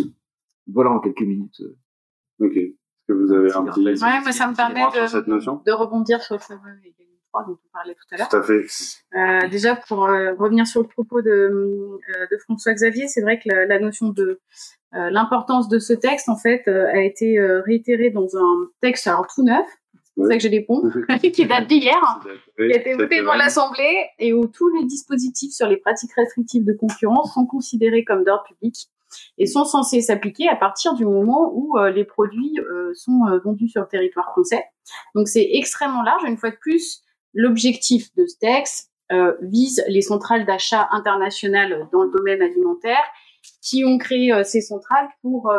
[0.72, 1.60] Voilà en quelques minutes.
[1.60, 2.46] Euh.
[2.46, 2.56] Ok.
[2.56, 3.80] Est-ce que vous avez un petit...
[3.80, 6.70] Ouais, moi ça me permet de, de rebondir sur le fameux
[7.32, 8.28] 3 dont on parlait tout à l'heure.
[8.28, 8.66] Tout à fait.
[9.14, 11.98] Euh, déjà, pour revenir sur le propos de,
[12.30, 14.40] de François Xavier, c'est vrai que la, la notion de
[14.92, 19.66] l'importance de ce texte, en fait, a été réitérée dans un texte alors tout neuf,
[20.14, 20.82] c'est pour ça que j'ai des ponts,
[21.32, 22.20] qui date d'hier,
[22.56, 26.64] qui a été voté dans l'Assemblée et où tous les dispositifs sur les pratiques restrictives
[26.64, 28.90] de concurrence sont considérés comme d'ordre public
[29.38, 33.38] et sont censés s'appliquer à partir du moment où euh, les produits euh, sont euh,
[33.44, 34.64] vendus sur le territoire français.
[35.14, 36.22] Donc c'est extrêmement large.
[36.26, 37.02] Une fois de plus,
[37.34, 38.90] l'objectif de ce texte
[39.42, 43.04] vise les centrales d'achat internationales dans le domaine alimentaire
[43.60, 45.52] qui ont créé ces centrales pour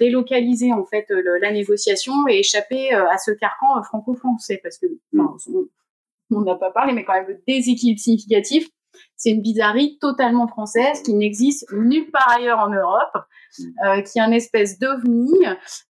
[0.00, 4.60] délocaliser en fait la négociation et échapper à ce carcan franco-français.
[4.62, 4.86] Parce que
[6.30, 8.68] on n'a pas parlé mais quand même le déséquilibre significatif
[9.16, 13.24] c'est une bizarrerie totalement française qui n'existe nulle part ailleurs en Europe,
[13.84, 15.32] euh, qui est un espèce d'ovni,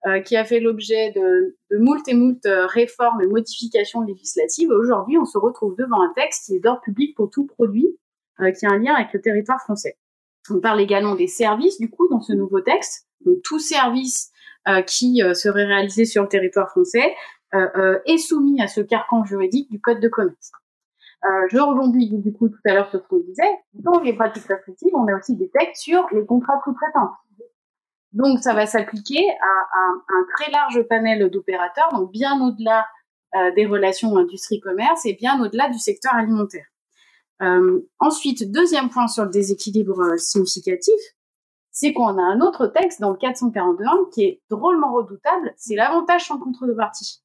[0.06, 4.70] euh, qui a fait l'objet de, de moult et moult euh, réformes et modifications législatives.
[4.70, 7.96] Aujourd'hui, on se retrouve devant un texte qui est d'ordre public pour tout produit
[8.58, 9.98] qui a un lien avec le territoire français.
[10.48, 13.06] On parle également des services, du coup, dans ce nouveau texte.
[13.26, 14.30] Donc, tout service
[14.86, 17.14] qui serait réalisé sur le territoire français
[17.52, 20.52] est soumis à ce carcan juridique du Code de commerce.
[21.24, 23.58] Euh, je rebondis du coup tout à l'heure sur ce qu'on disait.
[23.74, 27.10] Dans les pratiques restrictives, on a aussi des textes sur les contrats sous-traitants.
[28.12, 32.86] Donc ça va s'appliquer à, un très large panel d'opérateurs, donc bien au-delà
[33.36, 36.66] euh, des relations industrie-commerce et bien au-delà du secteur alimentaire.
[37.42, 41.00] Euh, ensuite, deuxième point sur le déséquilibre significatif,
[41.70, 46.26] c'est qu'on a un autre texte dans le 441 qui est drôlement redoutable, c'est l'avantage
[46.26, 47.22] sans contrepartie.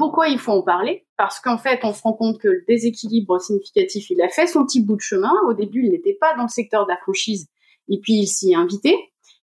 [0.00, 1.06] Pourquoi il faut en parler?
[1.18, 4.64] Parce qu'en fait, on se rend compte que le déséquilibre significatif, il a fait son
[4.64, 5.30] petit bout de chemin.
[5.46, 7.50] Au début, il n'était pas dans le secteur de la franchise,
[7.86, 8.96] et puis il s'y est invité.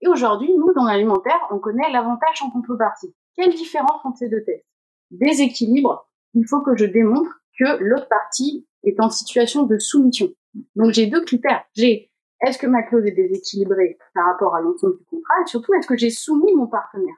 [0.01, 3.13] Et aujourd'hui, nous, dans l'alimentaire, on connaît l'avantage en contrepartie.
[3.35, 4.65] Quelle différence entre ces deux tests?
[5.11, 10.29] Déséquilibre, il faut que je démontre que l'autre partie est en situation de soumission.
[10.77, 11.65] Donc j'ai deux critères.
[11.75, 12.13] J'ai
[12.47, 15.35] est-ce que ma clause est déséquilibrée par rapport à l'ensemble du contrat?
[15.43, 17.17] Et surtout est-ce que j'ai soumis mon partenaire?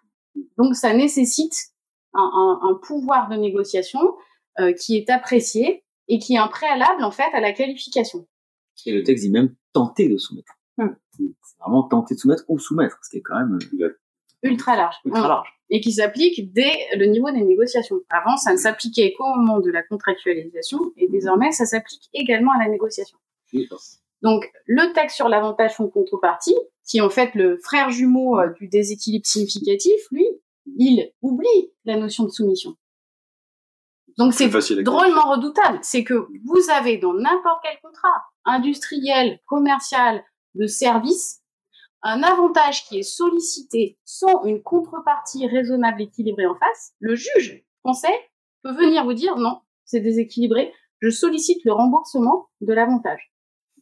[0.57, 1.76] Donc ça nécessite
[2.17, 4.01] un, pouvoir de négociation
[4.59, 8.27] euh, qui est apprécié et qui est un préalable en fait à la qualification.
[8.85, 10.55] Et le texte dit même tenter de soumettre.
[10.77, 10.95] Hmm.
[11.17, 11.25] C'est
[11.61, 13.99] vraiment tenter de soumettre ou soumettre, ce qui est quand même euh,
[14.43, 14.97] ultra large.
[15.05, 15.49] Ultra large.
[15.71, 17.97] Et qui s'applique dès le niveau des négociations.
[18.09, 22.59] Avant, ça ne s'appliquait qu'au moment de la contractualisation et désormais, ça s'applique également à
[22.63, 23.19] la négociation.
[24.23, 26.57] Donc, le texte sur l'avantage son contrepartie,
[26.87, 30.27] qui est en fait le frère jumeau euh, du déséquilibre significatif, lui,
[30.79, 32.77] il oublie la notion de soumission.
[34.19, 34.49] Donc c'est
[34.83, 35.79] drôlement redoutable.
[35.83, 36.15] C'est que
[36.45, 41.43] vous avez dans n'importe quel contrat, industriel, commercial, de service,
[42.03, 46.93] un avantage qui est sollicité sans une contrepartie raisonnable équilibrée en face.
[46.99, 48.31] Le juge français
[48.63, 53.33] peut venir vous dire non, c'est déséquilibré, je sollicite le remboursement de l'avantage.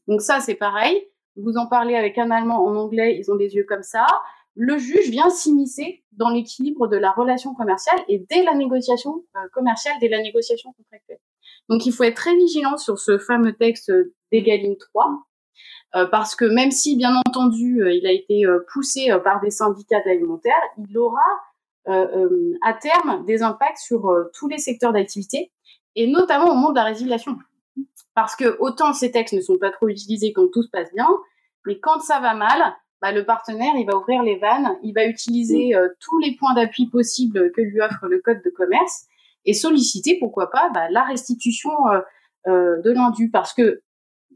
[0.09, 1.09] Donc ça c'est pareil.
[1.37, 4.07] Vous en parlez avec un Allemand en anglais, ils ont des yeux comme ça
[4.57, 9.41] le juge vient s'immiscer dans l'équilibre de la relation commerciale et dès la négociation euh,
[9.53, 11.21] commerciale, dès la négociation contractuelle.
[11.69, 13.93] Donc il faut être très vigilant sur ce fameux texte
[14.31, 15.27] d'Egaline 3,
[15.97, 20.03] euh, parce que même si, bien entendu, euh, il a été poussé par des syndicats
[20.05, 21.21] alimentaires, il aura
[21.87, 25.53] à terme des impacts sur tous les secteurs d'activité,
[25.97, 27.37] et notamment au monde de la résiliation.
[28.15, 31.09] Parce que autant ces textes ne sont pas trop utilisés quand tout se passe bien,
[31.67, 32.75] mais quand ça va mal,
[33.05, 36.55] bah, le partenaire, il va ouvrir les vannes, il va utiliser euh, tous les points
[36.55, 39.05] d'appui possibles que lui offre le code de commerce
[39.45, 42.01] et solliciter, pourquoi pas, bah, la restitution euh,
[42.47, 43.29] euh, de l'indu.
[43.31, 43.83] Parce que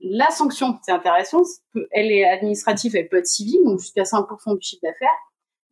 [0.02, 1.40] la sanction, c'est intéressant,
[1.92, 5.08] elle est administrative, elle peut être civile, donc jusqu'à 5% du chiffre d'affaires.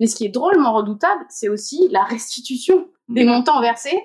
[0.00, 3.28] Mais ce qui est drôlement redoutable, c'est aussi la restitution des mmh.
[3.28, 4.00] montants versés.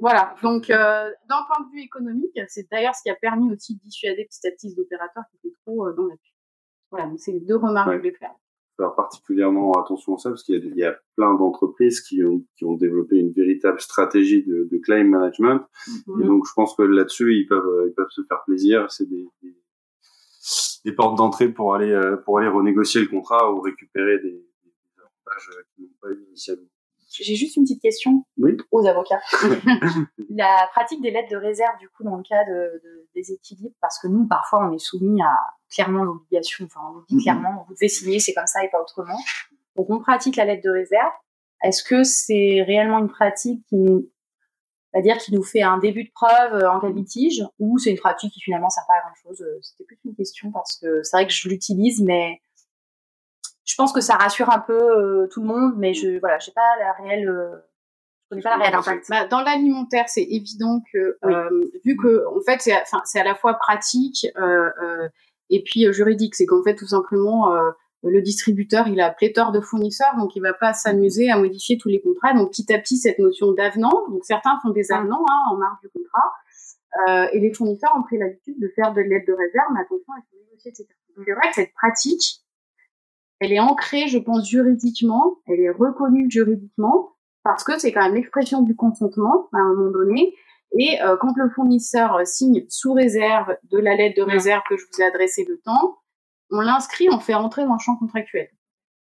[0.00, 0.34] voilà.
[0.42, 4.24] Donc, d'un point de vue économique, c'est d'ailleurs ce qui a permis aussi de dissuader
[4.24, 6.35] petit à petit d'opérateurs qui étaient trop dans l'appui.
[6.90, 8.34] Voilà, donc c'est les deux remarques que je voulais faire.
[8.76, 12.74] Faire particulièrement attention à ça parce qu'il y, a plein d'entreprises qui ont, qui ont
[12.74, 15.62] développé une véritable stratégie de, de claim management.
[15.88, 16.22] Mm-hmm.
[16.22, 18.90] Et donc, je pense que là-dessus, ils peuvent, ils peuvent se faire plaisir.
[18.90, 19.56] C'est des, des,
[20.84, 24.72] des, portes d'entrée pour aller, euh, pour aller renégocier le contrat ou récupérer des, des
[24.98, 26.68] avantages qu'ils n'ont pas eu initialement.
[27.22, 28.24] J'ai juste une petite question
[28.70, 29.20] aux avocats.
[30.30, 33.98] la pratique des lettres de réserve, du coup, dans le cas de, de déséquilibre, parce
[33.98, 35.36] que nous, parfois, on est soumis à
[35.70, 37.22] clairement l'obligation, enfin, on dit mm-hmm.
[37.22, 39.18] clairement, vous devez signer, c'est comme ça et pas autrement.
[39.76, 41.12] Donc, on pratique la lettre de réserve.
[41.62, 44.08] Est-ce que c'est réellement une pratique qui nous,
[45.02, 47.90] dire qui nous fait un début de preuve euh, en cas de litige, ou c'est
[47.90, 50.78] une pratique qui finalement sert pas à grand chose euh, C'était plus une question parce
[50.78, 52.40] que c'est vrai que je l'utilise, mais
[53.66, 56.52] je pense que ça rassure un peu euh, tout le monde, mais je voilà, j'ai
[56.52, 57.28] pas la réelle.
[57.28, 57.56] Euh,
[58.30, 59.06] connais pas la réelle impact.
[59.10, 61.18] Bah, dans l'alimentaire, c'est évident que
[61.84, 64.26] vu que en fait c'est enfin c'est à la fois pratique
[65.50, 67.52] et puis juridique, c'est qu'en fait tout simplement
[68.02, 71.88] le distributeur, il a pléthore de fournisseurs, donc il va pas s'amuser à modifier tous
[71.88, 72.34] les contrats.
[72.34, 75.80] Donc petit à petit, cette notion d'avenant, donc certains font des avenants hein, en marge
[75.82, 76.32] du contrat,
[77.08, 80.12] euh, et les fournisseurs ont pris l'habitude de faire de l'aide de réserve, mais attention,
[80.16, 80.88] il faut négocier, etc.
[81.16, 82.40] Donc c'est vrai que cette pratique,
[83.40, 87.12] elle est ancrée, je pense, juridiquement, elle est reconnue juridiquement,
[87.42, 90.34] parce que c'est quand même l'expression du consentement à un moment donné.
[90.78, 94.84] Et euh, quand le fournisseur signe sous réserve de la lettre de réserve que je
[94.84, 95.98] vous ai adressée de temps,
[96.50, 98.48] on l'inscrit, on fait rentrer dans le champ contractuel.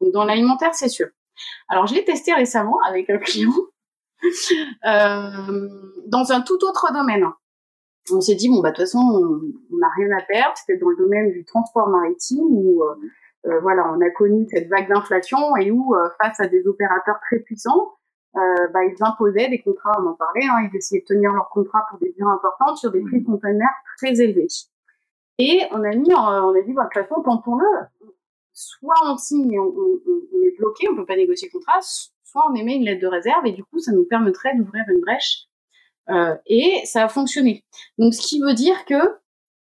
[0.02, 1.08] Donc dans l'alimentaire, c'est sûr.
[1.70, 3.54] Alors je l'ai testé récemment avec un client
[4.86, 5.70] euh,
[6.08, 7.26] dans un tout autre domaine.
[8.12, 10.54] On s'est dit bon bah de toute façon on n'a rien à perdre.
[10.58, 12.96] C'était dans le domaine du transport maritime où euh,
[13.46, 17.40] euh, voilà on a connu cette vague d'inflation et où face à des opérateurs très
[17.40, 17.94] puissants,
[18.34, 21.86] bah, ils imposaient des contrats, on en parlait, hein, ils essayaient de tenir leurs contrats
[21.90, 24.48] pour des biens importants sur des prix de containers très élevés.
[25.38, 27.66] Et on a mis, on a dit, bah, de toute façon, tentons-le.
[28.54, 32.56] Soit on signe, on, on, est bloqué, on peut pas négocier le contrat, soit on
[32.56, 35.48] émet une lettre de réserve et du coup, ça nous permettrait d'ouvrir une brèche.
[36.10, 37.64] Euh, et ça a fonctionné.
[37.98, 38.96] Donc, ce qui veut dire que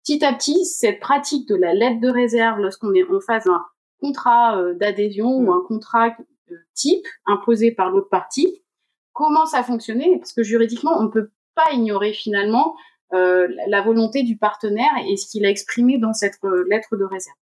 [0.06, 3.66] petit à petit, cette pratique de la lettre de réserve, lorsqu'on est en phase d'un
[4.00, 6.16] contrat euh, d'adhésion ou un contrat
[6.52, 8.62] euh, type imposé par l'autre partie,
[9.14, 12.76] commence à fonctionner parce que juridiquement, on ne peut pas ignorer finalement
[13.14, 17.06] euh, la volonté du partenaire et ce qu'il a exprimé dans cette euh, lettre de
[17.06, 17.38] réserve.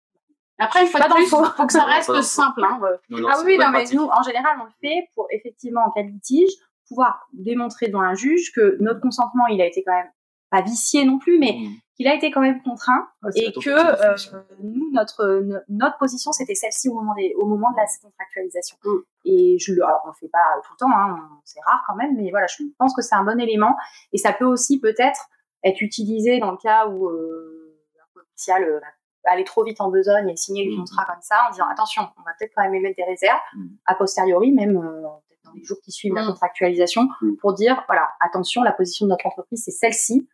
[0.58, 2.64] Après, il faut, plus, faut que ça reste simple.
[2.64, 2.80] Hein.
[2.82, 6.10] ah oui, non, mais nous, en général, on le fait pour effectivement, en cas de
[6.10, 6.50] litige,
[6.88, 10.12] pouvoir démontrer devant un juge que notre consentement, il a été quand même
[10.50, 11.76] pas vicié non plus, mais mmh.
[12.00, 14.16] Qu'il a été quand même contraint et que euh,
[14.64, 18.78] nous, notre notre position, c'était celle-ci au moment des, au moment de la contractualisation.
[18.86, 18.90] Mmh.
[19.26, 22.16] Et je, alors, on le fait pas tout le temps, hein, c'est rare quand même,
[22.16, 23.76] mais voilà, je pense que c'est un bon élément
[24.14, 25.28] et ça peut aussi peut-être
[25.62, 28.80] être utilisé dans le cas où euh, un commercial euh,
[29.26, 30.78] va aller trop vite en besogne et signer le mmh.
[30.78, 33.66] contrat comme ça en disant attention, on va peut-être quand même émettre des réserves mmh.
[33.88, 35.02] a posteriori, même euh,
[35.44, 36.28] dans les jours qui suivent la mmh.
[36.28, 37.10] contractualisation,
[37.42, 40.30] pour dire voilà attention, la position de notre entreprise c'est celle-ci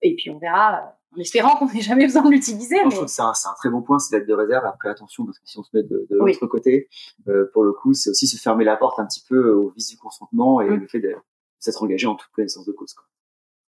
[0.00, 0.96] et puis on verra.
[1.14, 2.76] En espérant qu'on n'ait jamais besoin de l'utiliser.
[2.84, 4.64] Je trouve que c'est un, un, très bon point, c'est l'aide de réserve.
[4.64, 6.88] Après, attention, parce que si on se met de, de l'autre côté,
[7.28, 9.88] euh, pour le coup, c'est aussi se fermer la porte un petit peu au vice
[9.88, 12.94] du consentement et le fait d'être engagé en toute connaissance de cause.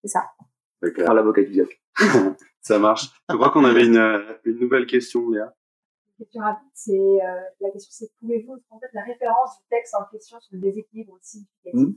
[0.03, 0.30] C'est ça.
[0.95, 1.70] Faire l'avocat du diable.
[2.61, 3.11] Ça marche.
[3.28, 5.55] Je crois qu'on avait une, euh, une nouvelle question, Léa.
[6.18, 9.95] Une question rapide, c'est euh, la question, c'est pouvez-vous en fait la référence du texte
[9.95, 11.90] en question sur le déséquilibre aussi mmh.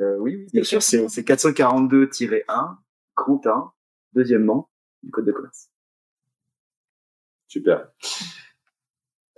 [0.00, 2.76] euh, Oui, oui, bien sûr, c'est 442-1,
[3.16, 3.72] grand 1,
[4.12, 4.70] deuxièmement,
[5.02, 5.70] du code de commerce.
[7.48, 7.90] Super.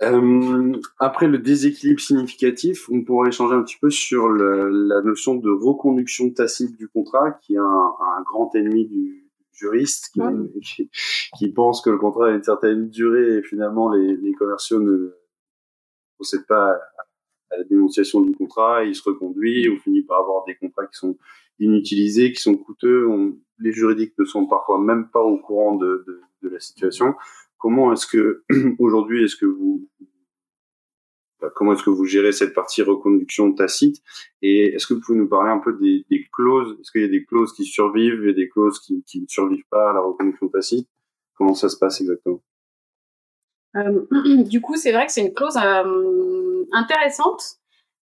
[0.01, 5.35] Euh, après le déséquilibre significatif, on pourrait échanger un petit peu sur le, la notion
[5.35, 10.89] de reconduction tacite du contrat, qui est un, un grand ennemi du juriste, qui,
[11.37, 15.15] qui, pense que le contrat a une certaine durée et finalement les, les commerciaux ne
[16.15, 20.55] procèdent pas à, la dénonciation du contrat, il se reconduit, on finit par avoir des
[20.55, 21.17] contrats qui sont
[21.59, 26.03] inutilisés, qui sont coûteux, on, les juridiques ne sont parfois même pas au courant de,
[26.07, 27.15] de, de la situation.
[27.57, 28.43] Comment est-ce que
[28.79, 29.89] aujourd'hui est-ce que vous
[31.55, 34.01] comment est-ce que vous gérez cette partie reconduction tacite?
[34.41, 36.77] Et est-ce que vous pouvez nous parler un peu des, des clauses?
[36.79, 39.67] Est-ce qu'il y a des clauses qui survivent et des clauses qui, qui ne survivent
[39.69, 40.87] pas à la reconduction tacite?
[41.35, 42.41] Comment ça se passe exactement?
[43.75, 44.05] Euh,
[44.43, 47.59] Du coup, c'est vrai que c'est une clause euh, intéressante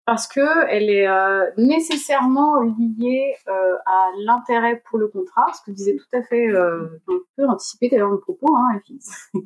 [0.06, 5.74] parce que elle est euh, nécessairement liée euh, à l'intérêt pour le contrat, ce que
[5.74, 8.80] disait tout à fait, euh, un peu anticipé d'ailleurs le propos, hein,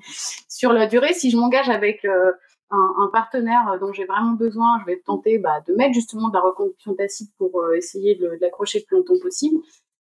[0.49, 1.13] sur la durée.
[1.13, 2.33] Si je m'engage avec euh,
[2.71, 6.41] un, partenaire dont j'ai vraiment besoin, je vais tenter bah, de mettre justement de la
[6.41, 9.59] reconduction tacite pour essayer de, de l'accrocher le plus longtemps possible.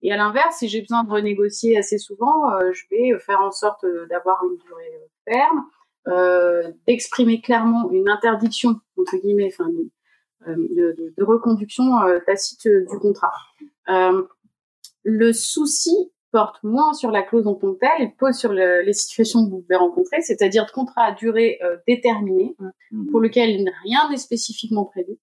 [0.02, 3.84] Et à l'inverse, si j'ai besoin de renégocier assez souvent, je vais faire en sorte
[4.08, 9.70] d'avoir une durée ferme, d'exprimer clairement une interdiction entre guillemets, enfin
[10.46, 13.32] euh, de, de, reconduction euh, tacite euh, du contrat.
[15.04, 18.82] le souci porte moins sur la clause en tant que telle, il pose sur le,
[18.82, 23.10] les situations que vous pouvez rencontrer, c'est-à-dire de contrat à durée euh, déterminée, mmh.
[23.10, 25.18] pour lequel rien n'est spécifiquement prévu,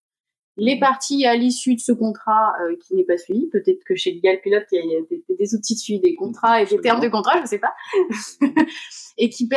[0.58, 4.14] les parties à l'issue de ce contrat euh, qui n'est pas suivi, peut-être que chez
[4.14, 7.02] Legal Pilote il y a des, des, outils de suivi des contrats et des termes
[7.02, 7.74] de contrat, je ne sais pas,
[9.18, 9.50] et qui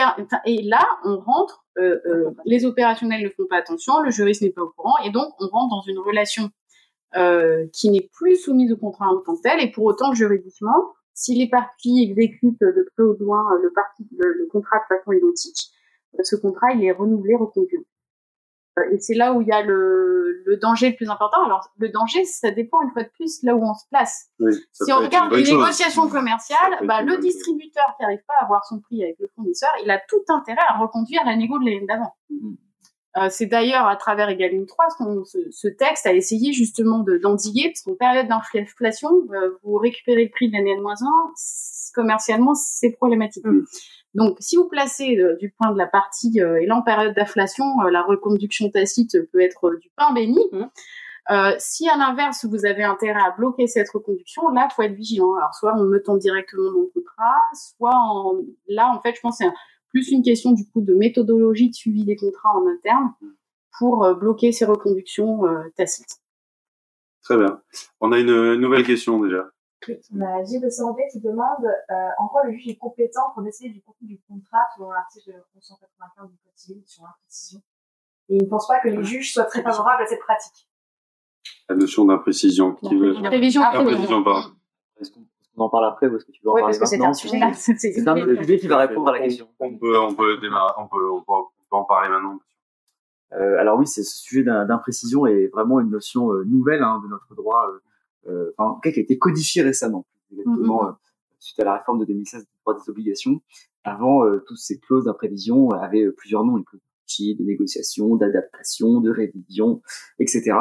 [0.45, 4.51] et là on rentre, euh, euh, les opérationnels ne font pas attention, le juriste n'est
[4.51, 6.51] pas au courant et donc on rentre dans une relation
[7.17, 10.93] euh, qui n'est plus soumise au contrat en tant que tel et pour autant juridiquement,
[11.15, 15.71] si les parties exécutent de près ou de le contrat de façon identique,
[16.23, 17.87] ce contrat il est renouvelé, reconduit.
[18.93, 21.45] Et c'est là où il y a le, le, danger le plus important.
[21.45, 24.31] Alors, le danger, ça dépend une fois de plus là où on se place.
[24.73, 28.81] si on regarde les négociations commerciales, bah, le distributeur qui n'arrive pas à avoir son
[28.81, 32.15] prix avec le fournisseur, il a tout intérêt à reconduire la négo de l'année d'avant.
[32.31, 32.55] Mm.
[33.17, 34.87] Euh, c'est d'ailleurs à travers Egalim 3
[35.25, 40.25] ce, ce, texte a essayé justement de d'endiguer, parce qu'en période d'inflation, euh, vous récupérez
[40.25, 41.07] le prix de l'année de moins 1,
[41.95, 43.45] commercialement, c'est problématique.
[43.45, 43.65] Mm.
[44.15, 47.65] Donc, si vous placez euh, du point de la partie, et là en période d'inflation,
[47.91, 50.41] la reconduction tacite peut être du pain béni.
[50.53, 50.65] Mm.
[51.59, 55.35] si à l'inverse vous avez intérêt à bloquer cette reconduction, là faut être vigilant.
[55.35, 58.33] Alors soit on me tombe directement dans le contrat, soit en...
[58.67, 59.51] là en fait je pense c'est
[59.91, 63.13] plus une question du coup de méthodologie de suivi des contrats en interne
[63.79, 66.21] pour euh, bloquer ces reconductions euh, tacites.
[67.23, 67.61] Très bien.
[68.01, 69.51] On a une nouvelle question déjà.
[70.15, 73.43] On a Gilles de Santé qui demande euh, en quoi le juge est compétent pour
[73.43, 77.61] décider du contenu du contrat selon l'article 195 du Code civil sur l'imprécision.
[78.29, 80.69] Et il ne pense pas que les juges soient très favorables à cette pratique.
[81.69, 82.75] La notion d'imprécision.
[82.75, 83.13] Qui veut...
[83.29, 83.63] Révision.
[83.63, 84.59] Imprécision, pardon
[85.59, 87.05] on en parle après ou est-ce que tu veux en oui, parler parce que c'est
[87.05, 87.41] un sujet.
[87.55, 89.49] C'est un le qui va répondre à la question.
[89.59, 91.33] On peut, on peut démarrer, on peut, on peut,
[91.71, 92.39] en parler maintenant.
[93.33, 97.09] Euh, alors oui, c'est ce sujet d'imprécision est vraiment une notion euh, nouvelle hein, de
[97.09, 97.81] notre droit, euh,
[98.29, 100.97] euh enfin, qui a été codifié récemment, exactement mm-hmm.
[101.39, 103.41] suite à la réforme de 2016 du droit des obligations.
[103.85, 106.83] Avant, toutes ces clauses d'imprévision avaient plusieurs noms, les clauses
[107.39, 109.81] de négociation, d'adaptation, de révision,
[110.19, 110.53] etc.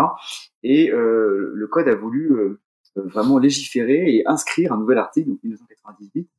[0.64, 2.58] Et le code a voulu
[2.96, 6.30] vraiment légiférer et inscrire un nouvel article, donc 1998,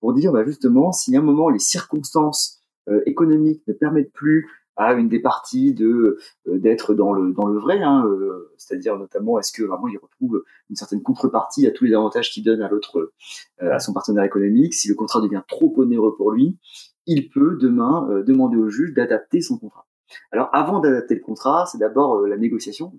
[0.00, 4.48] pour dire bah, justement si à un moment les circonstances euh, économiques ne permettent plus
[4.78, 8.96] à une des parties de euh, d'être dans le dans le vrai, hein, euh, c'est-à-dire
[8.96, 12.62] notamment est-ce que vraiment il retrouve une certaine contrepartie à tous les avantages qu'il donne
[12.62, 13.12] à l'autre
[13.60, 14.74] à son partenaire économique.
[14.74, 16.58] Si le contrat devient trop onéreux pour lui,
[17.06, 19.86] il peut demain demander au juge d'adapter son contrat.
[20.32, 22.92] Alors avant d'adapter le contrat, c'est d'abord la négociation,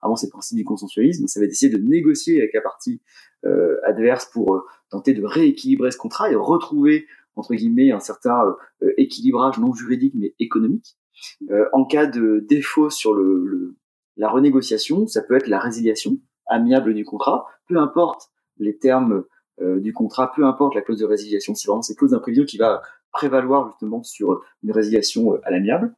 [0.00, 3.00] avant c'est le principe du consensualisme, ça va être d'essayer de négocier avec la partie
[3.44, 4.60] euh, adverse pour euh,
[4.90, 10.14] tenter de rééquilibrer ce contrat et retrouver entre guillemets un certain euh, équilibrage non juridique
[10.16, 10.96] mais économique.
[11.72, 13.16] En cas de défaut sur
[14.16, 19.24] la renégociation, ça peut être la résiliation amiable du contrat, peu importe les termes
[19.60, 22.82] du contrat, peu importe la clause de résiliation, c'est vraiment cette clause d'imprévision qui va
[23.12, 25.94] prévaloir justement sur une résiliation à l'amiable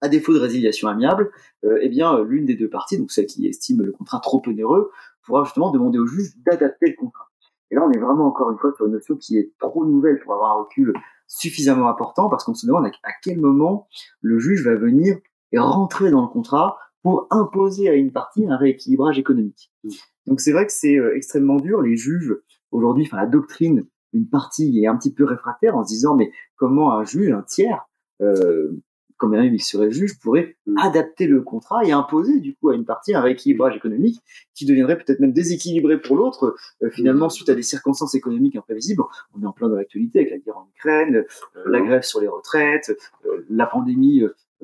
[0.00, 1.30] à défaut de résiliation amiable,
[1.64, 4.90] euh, eh bien l'une des deux parties, donc celle qui estime le contrat trop onéreux,
[5.22, 7.28] pourra justement demander au juge d'adapter le contrat.
[7.70, 10.18] Et là, on est vraiment encore une fois sur une notion qui est trop nouvelle
[10.20, 10.92] pour avoir un recul
[11.28, 13.86] suffisamment important, parce qu'on se demande à quel moment
[14.20, 15.18] le juge va venir
[15.52, 19.70] et rentrer dans le contrat pour imposer à une partie un rééquilibrage économique.
[19.84, 19.90] Mmh.
[20.26, 21.80] Donc c'est vrai que c'est euh, extrêmement dur.
[21.80, 22.34] Les juges
[22.70, 26.32] aujourd'hui, enfin la doctrine, une partie est un petit peu réfractaire en se disant mais
[26.56, 27.86] comment un juge, un tiers,
[28.20, 28.82] euh,
[29.18, 30.78] comme même il serait juge, pourrait mm.
[30.78, 34.22] adapter le contrat et imposer du coup à une partie un rééquilibrage économique
[34.54, 37.30] qui deviendrait peut-être même déséquilibré pour l'autre, euh, finalement mm.
[37.30, 39.02] suite à des circonstances économiques imprévisibles.
[39.34, 41.16] On est en plein dans l'actualité avec la guerre en Ukraine,
[41.56, 42.96] euh, la grève sur les retraites,
[43.26, 44.22] euh, la pandémie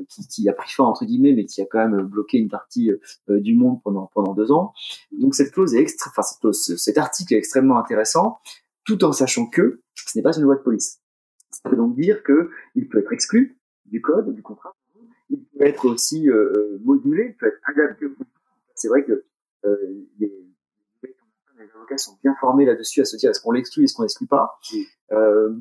[0.09, 2.91] qui, qui, a pris fin entre guillemets, mais qui a quand même bloqué une partie
[3.29, 4.73] du monde pendant pendant deux ans.
[5.13, 8.39] Donc cette clause est extra, enfin cette cet article est extrêmement intéressant,
[8.85, 11.01] tout en sachant que ce n'est pas une loi de police.
[11.51, 13.57] Ça veut donc dire que il peut être exclu
[13.87, 14.77] du code, du contrat.
[15.31, 18.25] Il peut être aussi euh, modulé, il peut être adapté au contrat.
[18.75, 19.25] C'est vrai que
[19.65, 19.77] euh,
[20.19, 20.33] les,
[21.03, 24.27] les, avocats sont bien formés là-dessus à se dire est-ce qu'on l'exclut, est-ce qu'on l'exclut
[24.27, 24.59] pas?
[25.13, 25.55] Euh,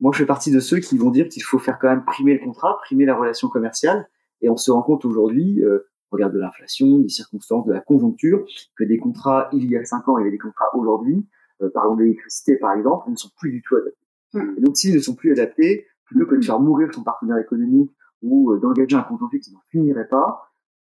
[0.00, 2.34] moi, je fais partie de ceux qui vont dire qu'il faut faire quand même primer
[2.34, 4.08] le contrat, primer la relation commerciale.
[4.40, 8.46] Et on se rend compte aujourd'hui, euh, regarde de l'inflation, des circonstances, de la conjoncture,
[8.76, 11.26] que des contrats il y a cinq ans et des contrats aujourd'hui,
[11.60, 13.98] euh, parlons de l'électricité par exemple, ne sont plus du tout adaptés.
[14.34, 14.54] Mmh.
[14.58, 17.90] Et donc s'ils ne sont plus adaptés, plutôt que de faire mourir son partenaire économique
[18.22, 20.50] ou euh, d'engager un contentieux qui n'en finirait pas,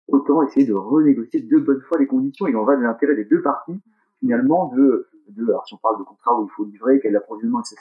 [0.09, 2.47] autant essayer de renégocier de bonne foi les conditions.
[2.47, 3.81] Il en va de l'intérêt des deux parties,
[4.21, 7.61] finalement, de, de alors si on parle de contrat où il faut livrer, quel approvisionnement,
[7.61, 7.77] etc.,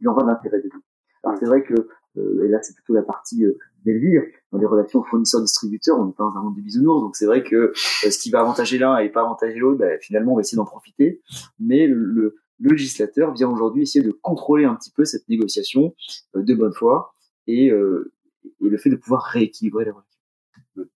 [0.00, 0.82] il en va de l'intérêt des deux.
[1.22, 1.74] Alors c'est vrai que,
[2.16, 4.22] euh, et là c'est plutôt la partie euh, d'Elvire,
[4.52, 7.44] dans les relations fournisseurs-distributeurs, on n'est pas dans un monde de bisounours, donc c'est vrai
[7.44, 10.40] que euh, ce qui va avantager l'un et pas avantager l'autre, ben, finalement on va
[10.40, 11.22] essayer d'en profiter,
[11.58, 15.94] mais le législateur vient aujourd'hui essayer de contrôler un petit peu cette négociation
[16.36, 17.14] euh, de bonne foi
[17.46, 18.12] et, euh,
[18.44, 20.90] et, le fait de pouvoir rééquilibrer les relations.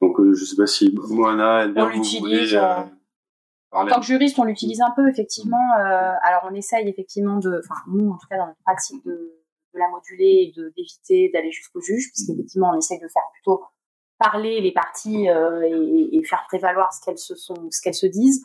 [0.00, 2.56] Donc, euh, je ne sais pas si Moana, on l'utilise.
[2.56, 5.72] en tant que juriste, on l'utilise un peu, effectivement.
[5.74, 9.10] alors, on essaye effectivement de, enfin, nous, en tout cas, dans notre pratique, de,
[9.74, 13.62] de la moduler et d'éviter d'aller jusqu'au juge, puisqu'effectivement, on essaye de faire plutôt
[14.18, 18.06] parler les parties euh, et, et, faire prévaloir ce qu'elles se sont, ce qu'elles se
[18.06, 18.44] disent.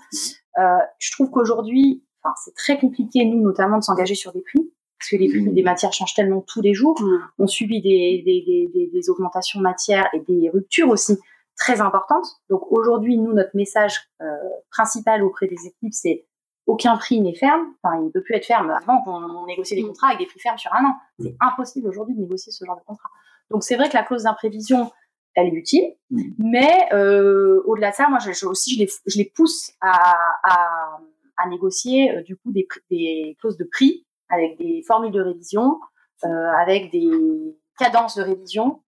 [0.57, 4.71] Euh, je trouve qu'aujourd'hui, enfin, c'est très compliqué nous notamment de s'engager sur des prix
[5.01, 6.95] parce que les prix des matières changent tellement tous les jours.
[7.39, 11.17] On subit des, des, des, des, augmentations matières et des ruptures aussi
[11.57, 12.27] très importantes.
[12.51, 14.27] Donc aujourd'hui, nous, notre message euh,
[14.69, 16.27] principal auprès des équipes, c'est
[16.67, 17.73] aucun prix n'est ferme.
[17.81, 18.69] Enfin, il ne peut plus être ferme.
[18.69, 20.93] Avant, on, négociait des contrats avec des prix fermes sur un an.
[21.19, 23.09] C'est impossible aujourd'hui de négocier ce genre de contrat.
[23.49, 24.91] Donc c'est vrai que la clause d'imprévision,
[25.35, 25.95] elle est utile,
[26.37, 30.99] mais euh, au-delà de ça, moi, je, aussi, je les, je les pousse à, à,
[31.37, 35.79] à négocier euh, du coup des, des clauses de prix avec des formules de révision,
[36.25, 38.83] euh, avec des cadences de révision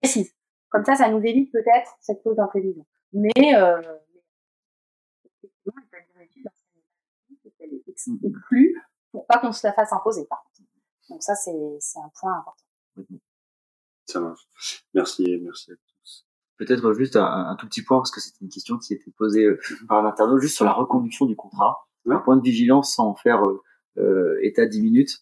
[0.00, 0.34] précises.
[0.70, 2.86] Comme ça, ça nous évite peut-être cette clause d'imprévision.
[3.12, 3.80] Mais euh,
[7.58, 8.80] qu'elle est exclue
[9.10, 10.26] pour pas qu'on se la fasse imposer.
[10.26, 10.68] Par contre.
[11.08, 12.64] Donc ça, c'est un point important.
[14.08, 14.48] Ça marche.
[14.94, 16.26] Merci, merci à tous.
[16.56, 19.60] Peut-être juste un, tout petit point, parce que c'était une question qui était posée euh,
[19.86, 21.86] par un internaute, juste sur la reconduction du contrat.
[22.10, 23.62] Un point de vigilance sans en faire euh,
[23.98, 25.18] euh, état 10 minutes.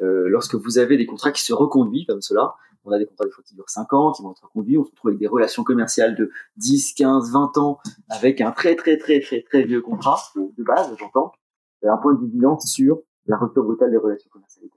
[0.00, 3.26] Euh, lorsque vous avez des contrats qui se reconduisent comme cela, on a des contrats
[3.26, 5.26] des fois qui durent 5 ans, qui vont être reconduits, on se retrouve avec des
[5.26, 7.78] relations commerciales de 10, 15, 20 ans,
[8.08, 11.32] avec un très très très très très vieux contrat de base, j'entends,
[11.82, 14.68] un point de vigilance sur la rupture brutale des relations commerciales.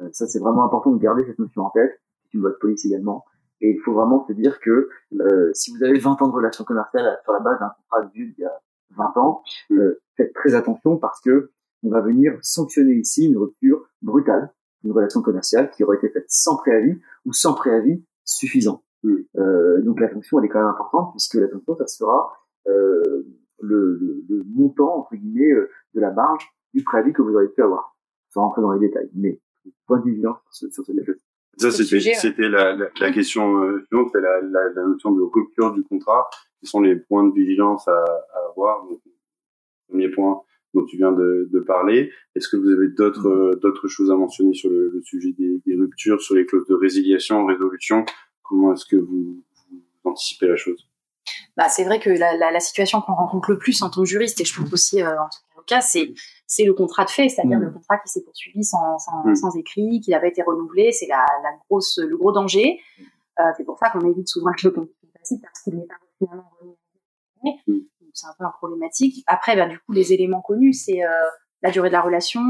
[0.00, 2.00] Euh, ça, c'est vraiment important de garder cette notion en tête.
[2.32, 3.24] Une de police également.
[3.60, 4.88] Et il faut vraiment se dire que
[5.20, 8.32] euh, si vous avez 20 ans de relations commerciales sur la base d'un contrat vieux
[8.36, 8.52] il y a
[8.96, 11.52] 20 ans, euh, faites très attention parce que
[11.84, 14.52] on va venir sanctionner ici une rupture brutale
[14.82, 18.82] d'une relation commerciale qui aurait été faite sans préavis ou sans préavis suffisant.
[19.04, 22.32] Euh, donc la sanction elle est quand même importante puisque la sanction ça sera
[22.68, 23.26] euh,
[23.60, 27.48] le, le, le, montant entre guillemets euh, de la marge du préavis que vous aurez
[27.48, 27.96] pu avoir,
[28.30, 29.10] sans rentrer dans les détails.
[29.14, 29.40] Mais
[29.86, 30.96] point de vigilance sur, sur cette
[31.58, 35.20] Ça, c'était, c'était la, la, la, question euh, suivante, c'est la, la, la, notion de
[35.20, 36.28] rupture du contrat.
[36.60, 38.84] Quels sont les points de vigilance à, à avoir?
[38.84, 39.00] Donc,
[39.88, 40.40] Premier point
[40.74, 42.10] dont tu viens de, de parler.
[42.34, 45.60] Est-ce que vous avez d'autres euh, d'autres choses à mentionner sur le, le sujet des,
[45.66, 48.06] des, ruptures, sur les clauses de résiliation, résolution?
[48.42, 50.88] Comment est-ce que vous, vous anticipez la chose?
[51.56, 54.08] Bah, c'est vrai que la, la, la situation qu'on rencontre le plus en tant que
[54.08, 56.12] juriste, et je trouve aussi euh, en tant qu'avocat, c'est
[56.46, 57.62] c'est le contrat de fait, c'est-à-dire mmh.
[57.62, 59.36] le contrat qui s'est poursuivi sans, sans, mmh.
[59.36, 62.80] sans écrit, qui n'a pas été renouvelé, c'est la, la grosse le gros danger.
[63.40, 64.92] Euh, c'est pour ça qu'on évite souvent le contrat
[65.22, 67.62] parce qu'il n'est pas finalement renouvelé.
[67.66, 67.78] Mmh.
[68.12, 69.24] C'est un peu un problématique.
[69.26, 71.08] Après, bah, du coup, les éléments connus, c'est euh,
[71.62, 72.42] la durée de la relation,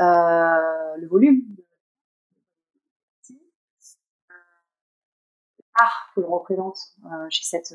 [0.00, 1.42] euh, le volume
[6.14, 6.78] que l'on représente
[7.30, 7.74] chez cette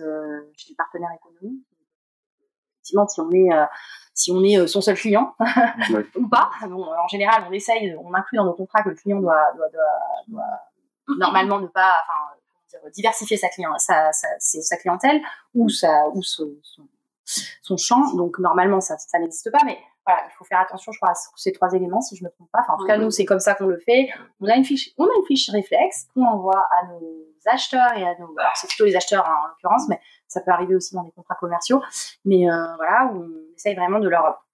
[0.55, 1.65] chez les partenaires économiques.
[2.85, 3.65] Effectivement, si on est euh,
[4.13, 5.33] si on est son seul client
[6.15, 9.19] ou pas, bon, en général, on essaye, on inclut dans nos contrats que le client
[9.19, 9.81] doit, doit, doit,
[10.27, 12.37] doit normalement ne pas, enfin,
[12.69, 15.19] dire, diversifier sa, client, sa, sa, sa, clientèle
[15.53, 16.83] ou sa ou son, son,
[17.61, 18.13] son champ.
[18.13, 21.15] Donc normalement, ça, ça n'existe pas, mais voilà, il faut faire attention, je crois, à
[21.35, 22.59] ces trois éléments, si je me trompe pas.
[22.61, 24.07] Enfin, en tout cas, nous, c'est comme ça qu'on le fait.
[24.39, 28.03] On a une fiche, on a une fiche réflexe qu'on envoie à nos acheteurs et
[28.03, 30.95] à nos, alors c'est plutôt les acheteurs hein, en l'occurrence, mais ça peut arriver aussi
[30.95, 31.81] dans des contrats commerciaux.
[32.25, 34.45] Mais euh, voilà, on essaye vraiment de leur,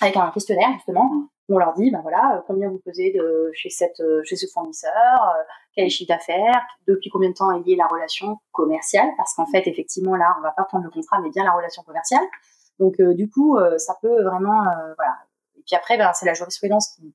[0.00, 1.10] avec un questionnaire justement,
[1.48, 4.46] on leur dit, ben voilà, euh, combien vous pesez de chez cette, euh, chez ce
[4.52, 5.42] fournisseur, euh,
[5.74, 9.34] quel est le chiffre d'affaires, depuis combien de temps est liée la relation commerciale, parce
[9.34, 12.24] qu'en fait, effectivement, là, on va pas prendre le contrat, mais bien la relation commerciale.
[12.78, 15.16] Donc, euh, du coup, euh, ça peut vraiment, euh, voilà.
[15.56, 17.14] Et puis après, ben, c'est la jurisprudence qui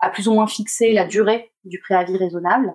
[0.00, 2.74] a plus ou moins fixé la durée du préavis raisonnable.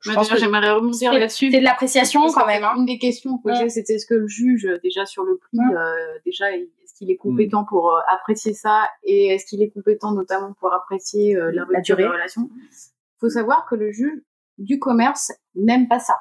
[0.00, 1.50] Je pense que j'aimerais remonter là-dessus.
[1.50, 2.64] C'est de l'appréciation quand même.
[2.64, 2.74] Hein.
[2.76, 6.18] Une des questions que j'ai, c'était est-ce que le juge, déjà sur le prix, euh,
[6.24, 10.52] déjà, est-ce qu'il est compétent pour euh, apprécier ça et est-ce qu'il est compétent notamment
[10.54, 12.48] pour apprécier euh, la, la durée de la relation?
[12.52, 14.22] Il faut savoir que le juge
[14.58, 16.18] du commerce n'aime pas ça.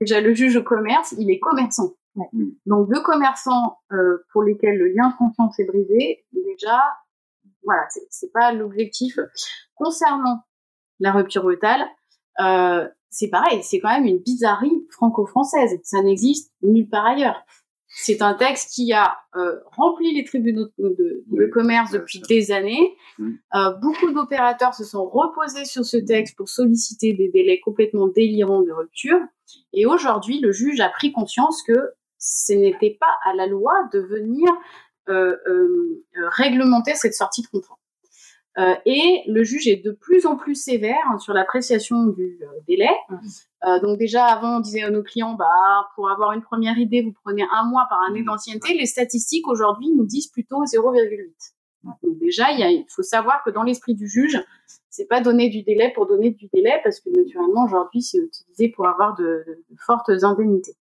[0.00, 1.94] Déjà, le juge au commerce, il est commerçant.
[2.66, 6.80] Donc deux commerçants euh, pour lesquels le lien de confiance est brisé, déjà,
[7.64, 9.18] voilà, c'est pas l'objectif.
[9.74, 10.44] Concernant
[11.00, 11.84] la rupture brutale,
[12.40, 15.78] euh, c'est pareil, c'est quand même une bizarrerie franco-française.
[15.82, 17.44] Ça n'existe nulle part ailleurs.
[17.96, 22.96] C'est un texte qui a euh, rempli les tribunaux de, de, commerce depuis des années.
[23.20, 28.62] Euh, beaucoup d'opérateurs se sont reposés sur ce texte pour solliciter des délais complètement délirants
[28.62, 29.20] de rupture.
[29.72, 34.00] Et aujourd'hui, le juge a pris conscience que ce n'était pas à la loi de
[34.00, 34.48] venir
[35.08, 37.78] euh, euh, réglementer cette sortie de contrat.
[38.56, 42.46] Euh, et le juge est de plus en plus sévère hein, sur l'appréciation du euh,
[42.68, 42.90] délai.
[43.66, 47.02] Euh, donc déjà avant on disait à nos clients bah pour avoir une première idée
[47.02, 48.74] vous prenez un mois par année d'ancienneté.
[48.74, 51.32] Les statistiques aujourd'hui nous disent plutôt 0,8.
[51.82, 54.40] Donc déjà il, faut savoir que dans l'esprit du juge
[54.88, 58.68] c'est pas donner du délai pour donner du délai parce que naturellement aujourd'hui c'est utilisé
[58.68, 59.44] pour avoir de
[59.84, 60.76] fortes indemnités.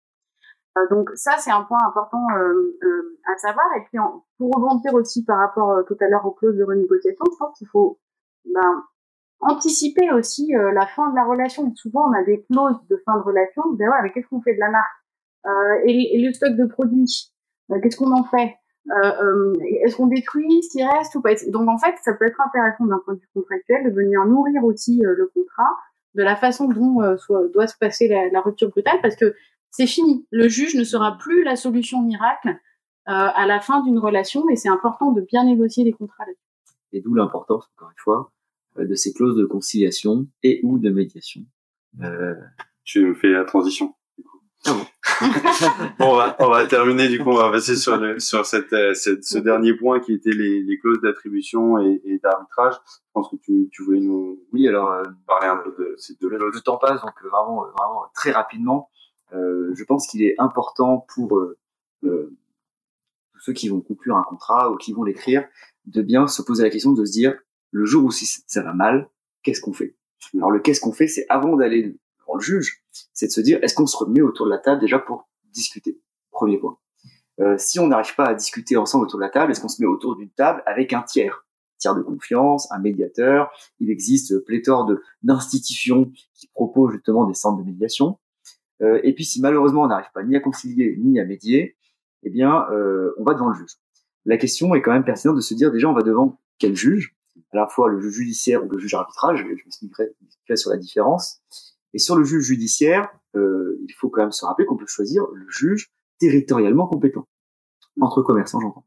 [0.89, 3.65] Donc ça, c'est un point important à savoir.
[3.77, 3.99] Et puis,
[4.37, 7.67] pour rebondir aussi par rapport tout à l'heure aux clauses de renégociation, je pense qu'il
[7.67, 7.99] faut
[8.45, 8.83] ben,
[9.39, 11.71] anticiper aussi la fin de la relation.
[11.75, 13.63] Souvent, on a des clauses de fin de relation.
[13.65, 15.85] On dit, ouais, qu'est-ce qu'on fait de la marque?
[15.85, 17.31] Et, et, le stock de produits,
[17.81, 18.55] qu'est-ce qu'on en fait?
[18.91, 19.53] Euh, euh,
[19.83, 20.61] est-ce qu'on détruit?
[20.63, 21.33] Ce qui reste ou pas?
[21.47, 24.63] Donc en fait, ça peut être intéressant d'un point de vue contractuel de venir nourrir
[24.63, 25.71] aussi euh, le contrat
[26.15, 26.99] de la façon dont
[27.53, 29.33] doit se passer la, rupture brutale, parce que
[29.73, 30.25] c'est fini.
[30.31, 32.57] Le juge ne sera plus la solution miracle
[33.05, 36.23] à la fin d'une relation, et c'est important de bien négocier les contrats.
[36.93, 38.31] Et d'où l'importance, encore une fois,
[38.77, 41.41] de ces clauses de conciliation et ou de médiation.
[42.01, 42.35] Euh...
[42.83, 43.95] Tu me fais la transition.
[44.65, 44.71] Ah
[45.99, 48.71] bon, on va, on va terminer du coup, on va passer sur, le, sur cette,
[48.71, 52.75] euh, cette, ce dernier point qui était les, les clauses d'attribution et, et d'arbitrage.
[52.85, 56.15] Je pense que tu, tu voulais nous, oui, alors euh, parler un peu de ces
[56.15, 56.29] deux.
[56.29, 58.89] Le, le temps passe, donc euh, vraiment, vraiment très rapidement.
[59.33, 61.57] Euh, je pense qu'il est important pour euh,
[62.01, 65.47] tous ceux qui vont conclure un contrat ou qui vont l'écrire
[65.85, 67.37] de bien se poser la question de se dire
[67.71, 69.09] le jour où ça va mal,
[69.41, 69.95] qu'est-ce qu'on fait?
[70.35, 71.81] Alors le qu'est-ce qu'on fait, c'est avant d'aller
[72.33, 74.99] le juge, c'est de se dire est-ce qu'on se remet autour de la table déjà
[74.99, 75.99] pour discuter?
[76.31, 76.77] Premier point.
[77.39, 79.81] Euh, si on n'arrive pas à discuter ensemble autour de la table, est-ce qu'on se
[79.81, 81.45] met autour d'une table avec un tiers?
[81.77, 83.51] Tiers de confiance, un médiateur.
[83.79, 84.89] Il existe pléthore
[85.21, 88.19] d'institutions qui proposent justement des centres de médiation.
[88.83, 91.77] Euh, et puis si malheureusement on n'arrive pas ni à concilier ni à médier,
[92.23, 93.77] eh bien euh, on va devant le juge.
[94.25, 97.15] La question est quand même pertinente de se dire déjà on va devant quel juge?
[97.51, 99.39] À la fois le juge judiciaire ou le juge arbitrage.
[99.39, 100.11] Je m'expliquerai
[100.55, 101.41] sur la différence.
[101.93, 105.25] Et sur le juge judiciaire, euh, il faut quand même se rappeler qu'on peut choisir
[105.33, 107.27] le juge territorialement compétent
[108.01, 108.85] entre commerçants, j'entends.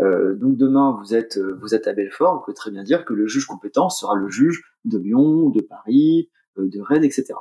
[0.00, 3.12] Euh, donc demain, vous êtes vous êtes à Belfort, vous pouvez très bien dire que
[3.12, 7.34] le juge compétent sera le juge de Lyon, de Paris, euh, de Rennes, etc.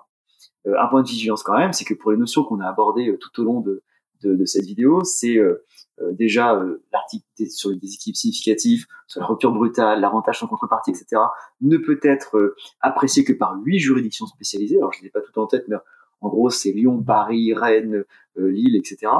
[0.69, 3.09] Euh, un point de vigilance quand même, c'est que pour les notions qu'on a abordées
[3.09, 3.83] euh, tout au long de,
[4.21, 5.65] de, de cette vidéo, c'est euh,
[6.11, 6.63] déjà
[6.93, 11.21] l'article sur les déséquilibres significatifs, sur la rupture brutale, l'avantage sans contrepartie, etc.,
[11.61, 14.77] ne peut être apprécié que par huit juridictions spécialisées.
[14.77, 15.75] Alors je n'ai pas tout en tête, mais
[16.21, 18.05] en gros, c'est Lyon, Paris, Rennes,
[18.37, 19.11] Lille, etc.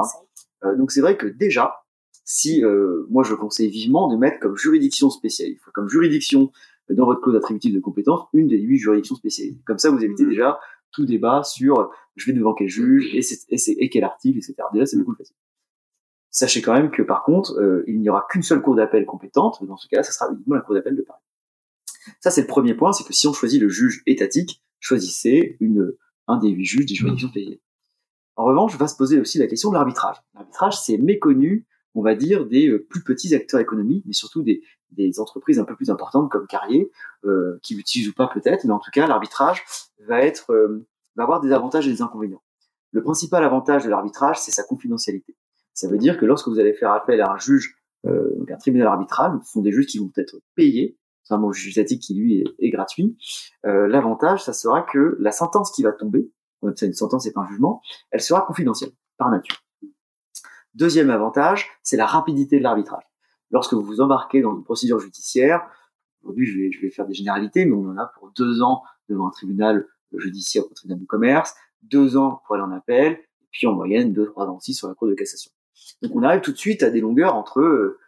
[0.78, 1.82] Donc c'est vrai que déjà,
[2.24, 6.52] si euh, moi je conseille vivement de mettre comme juridiction spécialisée, comme juridiction
[6.88, 9.60] dans votre clause attributive de compétence, une des huit juridictions spécialisées.
[9.66, 10.30] Comme ça, vous évitez mmh.
[10.30, 10.60] déjà
[10.92, 14.54] tout débat sur je vais devant quel juge et, et, et quel article, etc.
[14.72, 15.36] Déjà, c'est beaucoup plus facile.
[16.30, 19.64] Sachez quand même que par contre, il n'y aura qu'une seule cour d'appel compétente.
[19.64, 21.22] Dans ce cas-là, ça sera uniquement la cour d'appel de Paris.
[22.20, 25.94] Ça, c'est le premier point, c'est que si on choisit le juge étatique, choisissez une
[26.30, 27.32] un des huit juges des juridictions mmh.
[27.32, 27.62] payées.
[28.36, 30.16] En revanche, va se poser aussi la question de l'arbitrage.
[30.34, 34.62] L'arbitrage, c'est méconnu, on va dire, des euh, plus petits acteurs économiques, mais surtout des,
[35.18, 36.90] entreprises un peu plus importantes comme Carrier,
[37.24, 39.64] euh, qui l'utilisent ou pas peut-être, mais en tout cas, l'arbitrage
[40.06, 40.86] va être, euh,
[41.16, 42.42] va avoir des avantages et des inconvénients.
[42.92, 45.36] Le principal avantage de l'arbitrage, c'est sa confidentialité.
[45.74, 47.76] Ça veut dire que lorsque vous allez faire appel à un juge,
[48.06, 50.96] euh, donc un tribunal arbitral, ce sont des juges qui vont être payés
[51.32, 53.16] un juge étatique qui lui est, gratuit.
[53.62, 56.28] L'avantage, ça sera que la sentence qui va tomber,
[56.74, 57.80] c'est une sentence et pas un jugement,
[58.10, 59.62] elle sera confidentielle par nature.
[60.74, 63.02] Deuxième avantage, c'est la rapidité de l'arbitrage.
[63.50, 65.62] Lorsque vous vous embarquez dans une procédure judiciaire,
[66.22, 68.84] aujourd'hui je vais, je vais faire des généralités, mais on en a pour deux ans
[69.08, 73.12] devant un tribunal judiciaire ou un tribunal de commerce, deux ans pour aller en appel,
[73.12, 75.50] et puis en moyenne deux, trois ans aussi sur la cour de cassation.
[76.02, 77.98] Donc on arrive tout de suite à des longueurs entre euh,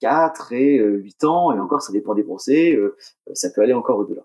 [0.00, 2.96] 4 et 8 euh, ans, et encore ça dépend des procès, euh,
[3.34, 4.22] ça peut aller encore au-delà.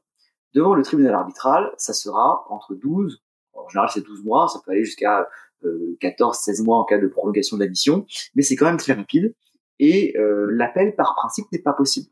[0.54, 3.22] Devant le tribunal arbitral, ça sera entre 12,
[3.54, 5.30] en général c'est 12 mois, ça peut aller jusqu'à
[6.00, 8.06] 14, 16 mois en cas de prolongation de la mission,
[8.36, 9.34] mais c'est quand même très rapide,
[9.80, 10.16] et
[10.50, 12.08] l'appel par principe n'est pas possible.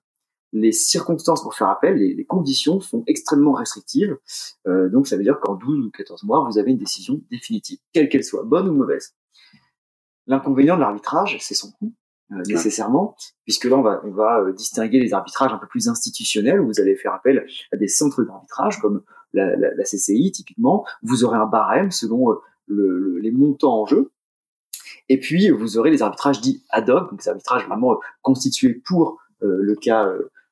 [0.54, 4.18] Les circonstances pour faire appel, les, les conditions sont extrêmement restrictives,
[4.66, 8.10] donc ça veut dire qu'en 12 ou 14 mois, vous avez une décision définitive, quelle
[8.10, 9.16] qu'elle soit, bonne ou mauvaise.
[10.28, 11.94] L'inconvénient de l'arbitrage, c'est son coût.
[12.32, 15.88] Euh, nécessairement, puisque là on va, on va euh, distinguer les arbitrages un peu plus
[15.90, 20.32] institutionnels, où vous allez faire appel à des centres d'arbitrage comme la, la, la, CCI
[20.32, 22.32] typiquement, vous aurez un barème selon
[22.70, 24.12] euh, le, les montants en jeu,
[25.10, 29.20] et puis vous aurez les arbitrages dits ad hoc, donc des arbitrages vraiment constitués pour
[29.42, 30.08] le cas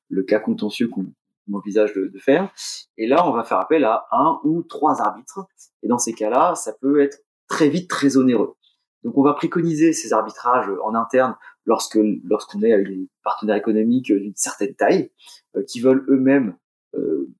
[0.08, 1.06] le cas contentieux qu'on
[1.52, 2.52] envisage de, de, faire.
[2.96, 5.46] Et là, on va faire appel à un ou trois arbitres.
[5.82, 8.54] Et dans ces cas-là, ça peut être très vite très onéreux.
[9.02, 11.36] Donc, on va préconiser ces arbitrages en interne
[11.66, 15.10] lorsque lorsqu'on est avec des partenaires économiques d'une certaine taille
[15.56, 16.56] euh, qui veulent eux-mêmes
[16.94, 17.30] euh,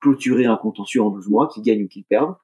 [0.00, 2.34] clôturer un contentieux en 12 mois, qu'ils gagnent ou qu'ils perdent,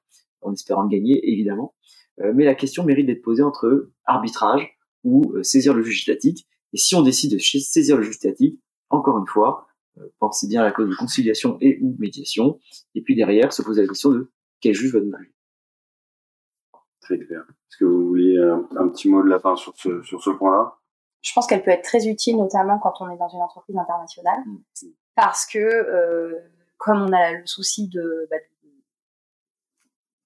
[0.41, 1.75] en espérant gagner évidemment.
[2.19, 6.47] Euh, mais la question mérite d'être posée entre arbitrage ou saisir le juge statique.
[6.73, 8.59] Et si on décide de saisir le juge statique,
[8.89, 9.67] encore une fois,
[10.19, 12.59] pensez bien à la cause de conciliation et ou médiation.
[12.95, 15.33] Et puis derrière, se poser la question de quel juge va nous juger.
[17.01, 17.41] Très clair.
[17.49, 20.77] Est-ce que vous voulez un petit mot de la fin sur ce, sur ce point-là?
[21.21, 24.39] Je pense qu'elle peut être très utile, notamment quand on est dans une entreprise internationale,
[24.45, 24.87] mm.
[25.15, 26.37] parce que
[26.81, 28.37] comme on a le souci de, bah,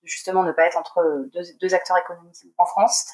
[0.06, 1.28] justement ne pas être entre
[1.60, 3.08] deux, acteurs économiques en France,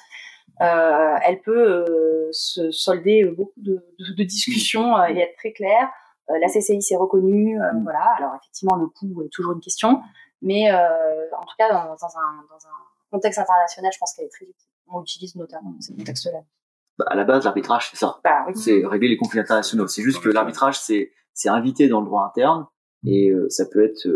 [0.59, 3.83] euh, elle peut euh, se solder beaucoup de,
[4.23, 5.89] discussions euh, et être très claire.
[6.27, 7.83] la CCI s'est reconnue, mm.
[7.83, 8.13] voilà.
[8.17, 10.01] Alors effectivement, le coût est toujours une question,
[10.41, 12.45] mais en tout cas dans, un,
[13.11, 14.69] contexte international, je pense qu'elle est très utile.
[14.87, 16.39] On l'utilise notamment dans ce contexte-là.
[16.97, 18.19] Bah, à la base, l'arbitrage, c'est ça.
[18.23, 19.87] Bah c'est régler les conflits internationaux.
[19.87, 22.67] C'est juste que l'arbitrage, c'est c'est invité dans le droit interne
[23.05, 24.07] et ça peut être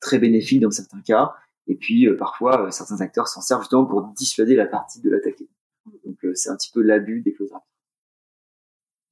[0.00, 1.34] très bénéfique dans certains cas
[1.68, 5.10] et puis euh, parfois, euh, certains acteurs s'en servent justement pour dissuader la partie de
[5.10, 5.48] l'attaquer.
[6.04, 7.52] Donc euh, c'est un petit peu l'abus des clauses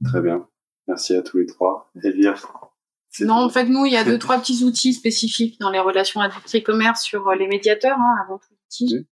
[0.05, 0.49] Très bien.
[0.89, 1.91] Merci à tous les trois.
[3.21, 6.21] Non, en fait, nous, il y a deux, trois petits outils spécifiques dans les relations
[6.21, 9.07] industrie-commerce sur les médiateurs, hein, avant tout l'outil.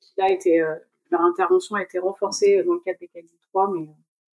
[0.00, 0.64] Qui a été,
[1.10, 3.88] leur intervention a été renforcée dans le cadre des CACI 3, mais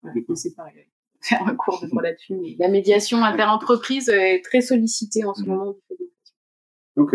[0.03, 0.89] voilà, c'est pareil.
[1.21, 2.35] Faire un cours de droit là-dessus.
[2.59, 5.77] La médiation interentreprise est très sollicitée en ce moment.
[6.97, 7.15] Ok.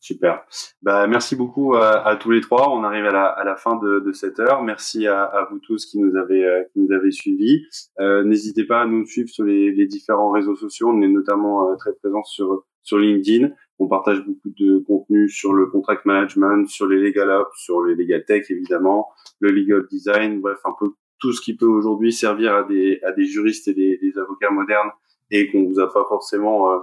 [0.00, 0.46] Super.
[0.80, 2.70] Bah, merci beaucoup à, à, tous les trois.
[2.70, 4.62] On arrive à la, à la fin de, de, cette heure.
[4.62, 7.66] Merci à, à, vous tous qui nous avez, euh, qui nous avez suivis.
[8.00, 10.88] Euh, N'hésitez pas à nous suivre sur les, les, différents réseaux sociaux.
[10.88, 13.50] On est notamment euh, très présents sur, sur LinkedIn.
[13.78, 17.94] On partage beaucoup de contenu sur le contract management, sur les legal ops, sur les
[17.94, 20.86] legal tech évidemment, le legal design, bref, un peu
[21.18, 24.50] tout ce qui peut aujourd'hui servir à des, à des juristes et des, des avocats
[24.50, 24.90] modernes
[25.30, 26.78] et qu'on vous a pas forcément euh,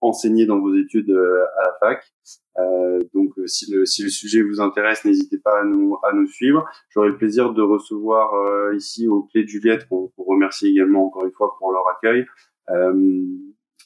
[0.00, 2.04] enseigné dans vos études euh, à la fac.
[2.58, 6.26] Euh, donc si le, si le sujet vous intéresse, n'hésitez pas à nous, à nous
[6.26, 6.64] suivre.
[6.90, 8.32] J'aurai le plaisir de recevoir
[8.74, 12.26] ici au Clé de Juliette, pour, pour remercier également encore une fois pour leur accueil,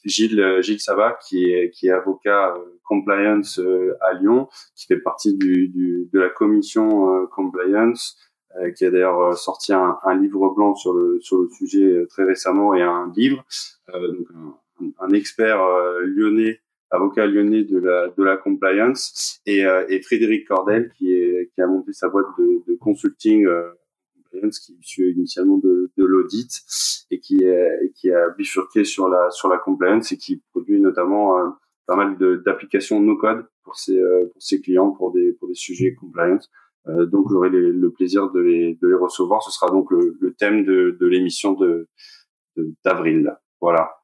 [0.03, 2.53] Gilles, Gilles Sabat, qui est, qui est avocat
[2.83, 3.59] compliance
[4.01, 8.17] à Lyon, qui fait partie du, du de la commission compliance,
[8.75, 12.73] qui a d'ailleurs sorti un, un, livre blanc sur le sur le sujet très récemment
[12.73, 13.45] et un livre
[13.93, 14.27] euh, donc
[14.99, 16.61] un, expert euh, lyonnais,
[16.91, 21.61] avocat lyonnais de la de la compliance, et, euh, et Frédéric Cordel qui est qui
[21.61, 23.47] a monté sa boîte de, de consulting
[24.23, 26.61] compliance qui est initialement de, de l'audit
[27.11, 31.55] et qui est qui a bifurqué sur la sur la compliance et qui produit notamment
[31.87, 33.99] pas mal d'applications no code pour ses
[34.31, 36.49] pour ses clients pour des pour des sujets compliance.
[36.87, 39.41] Euh, donc j'aurai le plaisir de les de les recevoir.
[39.43, 41.87] Ce sera donc le, le thème de de l'émission de
[42.83, 43.35] d'avril.
[43.61, 43.95] Voilà.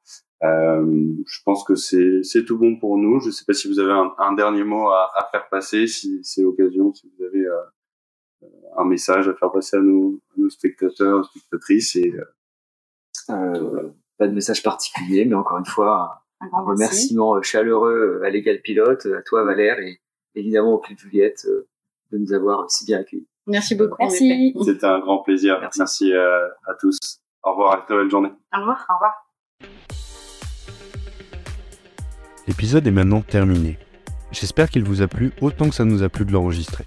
[0.42, 3.20] Euh, je pense que c'est tout bon pour nous.
[3.20, 5.86] Je ne sais pas si vous avez un, un dernier mot à, à, faire passer,
[5.86, 10.50] si c'est l'occasion, si vous avez euh, un message à faire passer à nos, nos
[10.50, 11.96] spectateurs, spectatrices.
[11.96, 12.24] Et, euh,
[13.30, 18.60] euh, pas de message particulier, mais encore une fois, un, un remerciement chaleureux à l'égal
[18.62, 20.00] pilote, à toi Valère et
[20.34, 21.46] évidemment au Club Juliette
[22.10, 23.28] de nous avoir si bien accueillis.
[23.46, 23.96] Merci beaucoup.
[23.98, 24.54] Merci.
[24.64, 25.58] C'était un grand plaisir.
[25.60, 26.98] Merci, Merci à, à tous.
[27.42, 28.30] Au revoir, à très belle journée.
[28.54, 28.86] Au revoir.
[28.88, 29.21] Au revoir.
[32.48, 33.78] L'épisode est maintenant terminé.
[34.32, 36.84] J'espère qu'il vous a plu autant que ça nous a plu de l'enregistrer.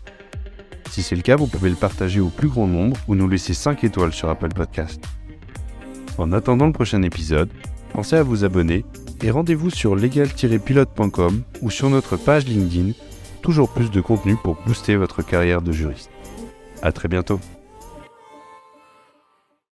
[0.90, 3.54] Si c'est le cas, vous pouvez le partager au plus grand nombre ou nous laisser
[3.54, 5.02] 5 étoiles sur Apple Podcast.
[6.18, 7.50] En attendant le prochain épisode,
[7.94, 8.86] pensez à vous abonner
[9.22, 12.92] et rendez-vous sur legal-pilote.com ou sur notre page LinkedIn,
[13.42, 16.10] toujours plus de contenu pour booster votre carrière de juriste.
[16.82, 17.40] À très bientôt.